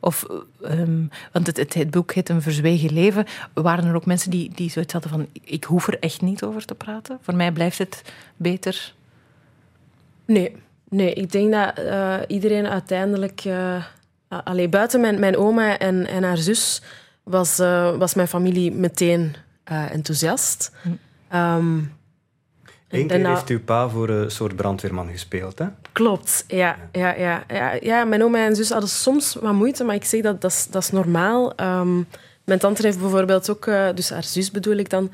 Of, 0.00 0.26
um, 0.62 1.10
want 1.32 1.46
het, 1.46 1.56
het, 1.56 1.74
het, 1.74 1.90
boek 1.90 2.12
heet 2.12 2.28
Een 2.28 2.42
verzwegen 2.42 2.92
leven. 2.92 3.24
Waren 3.54 3.84
er 3.84 3.94
ook 3.94 4.06
mensen 4.06 4.30
die, 4.30 4.50
die 4.54 4.70
zoiets 4.70 4.92
hadden 4.92 5.10
van... 5.10 5.26
Ik 5.32 5.64
hoef 5.64 5.86
er 5.86 5.98
echt 5.98 6.20
niet 6.20 6.42
over 6.42 6.64
te 6.64 6.74
praten. 6.74 7.18
Voor 7.20 7.34
mij 7.34 7.52
blijft 7.52 7.78
het 7.78 8.02
beter. 8.36 8.94
Nee, 10.24 10.56
nee 10.88 11.12
ik 11.12 11.32
denk 11.32 11.52
dat 11.52 11.78
uh, 11.78 12.16
iedereen 12.26 12.66
uiteindelijk... 12.66 13.44
Uh, 13.44 13.84
allee, 14.28 14.68
buiten 14.68 15.00
mijn, 15.00 15.18
mijn 15.18 15.36
oma 15.36 15.78
en, 15.78 16.06
en 16.06 16.22
haar 16.22 16.38
zus 16.38 16.82
was, 17.22 17.60
uh, 17.60 17.96
was 17.96 18.14
mijn 18.14 18.28
familie 18.28 18.72
meteen 18.72 19.34
enthousiast. 19.64 20.72
Hm. 20.82 21.36
Um, 21.36 21.92
Eén 22.90 23.06
keer 23.06 23.28
heeft 23.28 23.48
uw 23.48 23.60
pa 23.60 23.88
voor 23.88 24.08
een 24.08 24.30
soort 24.30 24.56
brandweerman 24.56 25.10
gespeeld, 25.10 25.58
hè? 25.58 25.66
Klopt, 25.92 26.44
ja. 26.48 26.76
ja, 26.92 27.14
ja, 27.14 27.44
ja, 27.48 27.78
ja. 27.80 28.04
Mijn 28.04 28.22
oma 28.22 28.44
en 28.44 28.56
zus 28.56 28.70
hadden 28.70 28.88
soms 28.88 29.34
wat 29.34 29.52
moeite, 29.52 29.84
maar 29.84 29.94
ik 29.94 30.04
zeg 30.04 30.20
dat 30.20 30.40
dat 30.40 30.50
is, 30.50 30.66
dat 30.70 30.82
is 30.82 30.90
normaal. 30.90 31.52
Um, 31.60 32.06
mijn 32.44 32.58
tante 32.58 32.82
heeft 32.82 33.00
bijvoorbeeld 33.00 33.50
ook, 33.50 33.66
uh, 33.66 33.88
dus 33.94 34.10
haar 34.10 34.24
zus 34.24 34.50
bedoel 34.50 34.76
ik 34.76 34.90
dan, 34.90 35.10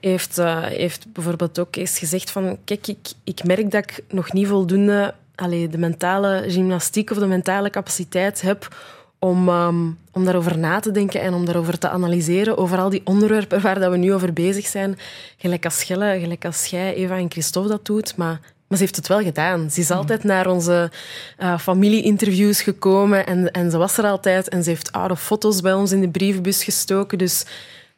heeft, 0.00 0.38
uh, 0.38 0.62
heeft 0.62 1.12
bijvoorbeeld 1.12 1.58
ook 1.58 1.76
eens 1.76 1.98
gezegd 1.98 2.30
van 2.30 2.58
kijk, 2.64 2.86
ik, 2.86 3.08
ik 3.24 3.44
merk 3.44 3.70
dat 3.70 3.82
ik 3.82 4.04
nog 4.08 4.32
niet 4.32 4.46
voldoende 4.46 5.14
allee, 5.34 5.68
de 5.68 5.78
mentale 5.78 6.44
gymnastiek 6.46 7.10
of 7.10 7.18
de 7.18 7.26
mentale 7.26 7.70
capaciteit 7.70 8.40
heb 8.40 8.76
om, 9.18 9.48
um, 9.48 9.98
om 10.12 10.24
daarover 10.24 10.58
na 10.58 10.80
te 10.80 10.90
denken 10.90 11.20
en 11.20 11.34
om 11.34 11.44
daarover 11.44 11.78
te 11.78 11.88
analyseren, 11.88 12.58
over 12.58 12.78
al 12.78 12.90
die 12.90 13.00
onderwerpen 13.04 13.60
waar 13.60 13.80
dat 13.80 13.90
we 13.90 13.96
nu 13.96 14.14
over 14.14 14.32
bezig 14.32 14.66
zijn. 14.66 14.98
Gelijk 15.36 15.64
als 15.64 15.78
Schelle, 15.78 16.18
gelijk 16.20 16.44
als 16.44 16.66
jij, 16.66 16.94
Eva 16.94 17.16
en 17.16 17.30
Christophe 17.30 17.68
dat 17.68 17.86
doet, 17.86 18.16
maar, 18.16 18.40
maar 18.68 18.78
ze 18.78 18.84
heeft 18.84 18.96
het 18.96 19.06
wel 19.06 19.20
gedaan. 19.22 19.70
Ze 19.70 19.80
is 19.80 19.90
mm. 19.90 19.96
altijd 19.96 20.24
naar 20.24 20.46
onze 20.46 20.90
uh, 21.38 21.58
familie-interviews 21.58 22.62
gekomen 22.62 23.26
en, 23.26 23.50
en 23.50 23.70
ze 23.70 23.78
was 23.78 23.98
er 23.98 24.04
altijd 24.04 24.48
en 24.48 24.62
ze 24.62 24.70
heeft 24.70 24.92
oude 24.92 25.16
foto's 25.16 25.60
bij 25.60 25.72
ons 25.72 25.92
in 25.92 26.00
de 26.00 26.08
brievenbus 26.08 26.64
gestoken. 26.64 27.18
Dus, 27.18 27.44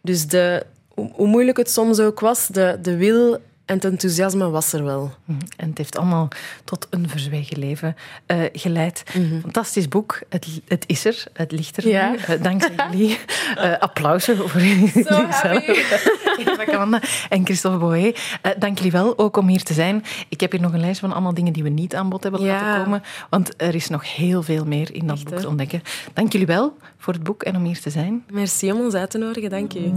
dus 0.02 0.26
de, 0.26 0.66
hoe, 0.88 1.10
hoe 1.12 1.26
moeilijk 1.26 1.56
het 1.56 1.70
soms 1.70 1.98
ook 1.98 2.20
was, 2.20 2.46
de, 2.46 2.78
de 2.82 2.96
wil 2.96 3.38
en 3.68 3.74
het 3.74 3.84
enthousiasme 3.84 4.50
was 4.50 4.72
er 4.72 4.84
wel. 4.84 5.14
Mhm. 5.24 5.38
En 5.56 5.68
het 5.68 5.78
heeft 5.78 5.98
allemaal 5.98 6.28
tot 6.64 6.86
een 6.90 7.08
verzwegen 7.08 7.58
leven 7.58 7.96
uh, 8.26 8.38
geleid. 8.52 9.02
Mm 9.14 9.28
-hmm. 9.28 9.40
Fantastisch 9.40 9.88
boek. 9.88 10.20
Het, 10.28 10.60
het, 10.68 10.84
is 10.86 11.04
er. 11.04 11.24
Het 11.32 11.52
ligt 11.52 11.76
er 11.76 11.88
ja. 11.88 12.10
nu. 12.10 12.16
Uh, 12.16 12.42
dankzij 12.42 12.74
jullie. 12.90 13.18
Uh, 13.58 13.78
applausen 13.78 14.48
voor 14.48 14.60
jullie 14.60 14.90
zelf. 15.02 15.38
en 17.28 17.44
Christophe 17.44 17.78
Boé. 17.78 18.12
dank 18.58 18.76
jullie 18.76 18.92
wel 18.92 19.18
ook 19.18 19.36
om 19.36 19.48
hier 19.48 19.62
te 19.62 19.72
zijn. 19.72 20.04
Ik 20.28 20.40
heb 20.40 20.50
hier 20.50 20.60
nog 20.60 20.72
een 20.72 20.80
lijst 20.80 21.00
van 21.00 21.12
allemaal 21.12 21.34
dingen 21.34 21.52
die 21.52 21.62
we 21.62 21.68
niet 21.68 21.94
aan 21.94 22.08
bod 22.08 22.22
hebben 22.22 22.42
ja. 22.42 22.60
laten 22.60 22.82
komen. 22.82 23.02
Want 23.30 23.54
er 23.56 23.74
is 23.74 23.88
nog 23.88 24.14
heel 24.14 24.42
veel 24.42 24.64
meer 24.64 24.94
in 24.94 25.06
dat 25.06 25.16
Echt, 25.16 25.30
boek 25.30 25.38
te 25.38 25.48
ontdekken. 25.48 25.82
Dank 26.12 26.32
jullie 26.32 26.46
wel 26.46 26.76
voor 26.98 27.12
het 27.12 27.22
boek 27.22 27.42
en 27.42 27.56
om 27.56 27.64
hier 27.64 27.80
te 27.80 27.90
zijn. 27.90 28.24
Merci 28.32 28.72
om 28.72 28.80
ons 28.80 28.94
uit 28.94 29.10
te 29.10 29.18
nodigen. 29.18 29.50
Dank 29.50 29.72
je. 29.72 29.92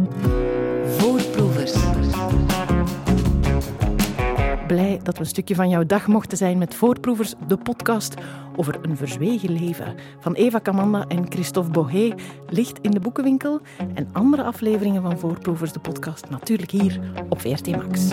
Blij 4.76 5.00
dat 5.04 5.14
we 5.14 5.20
een 5.20 5.30
stukje 5.30 5.56
van 5.56 5.70
jouw 5.70 5.86
dag 5.86 6.08
mochten 6.08 6.38
zijn 6.38 6.58
met 6.58 6.76
Voorproevers, 6.76 7.34
de 7.48 7.58
podcast 7.58 8.14
over 8.56 8.80
een 8.82 8.98
verzwegen 8.98 9.52
leven. 9.52 9.96
Van 10.20 10.34
Eva 10.34 10.60
Kamanda 10.60 11.06
en 11.08 11.26
Christophe 11.30 11.72
Bohé 11.72 12.14
ligt 12.50 12.80
in 12.82 12.92
de 12.92 13.00
boekenwinkel. 13.00 13.62
En 13.94 14.10
andere 14.12 14.44
afleveringen 14.44 15.02
van 15.02 15.20
Voorproevers, 15.20 15.72
de 15.72 15.80
podcast, 15.80 16.30
natuurlijk 16.30 16.72
hier 16.72 17.00
op 17.30 17.42
VRT 17.42 17.68
Max. 17.68 18.08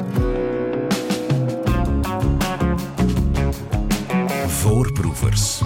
Voorproevers. 4.46 5.62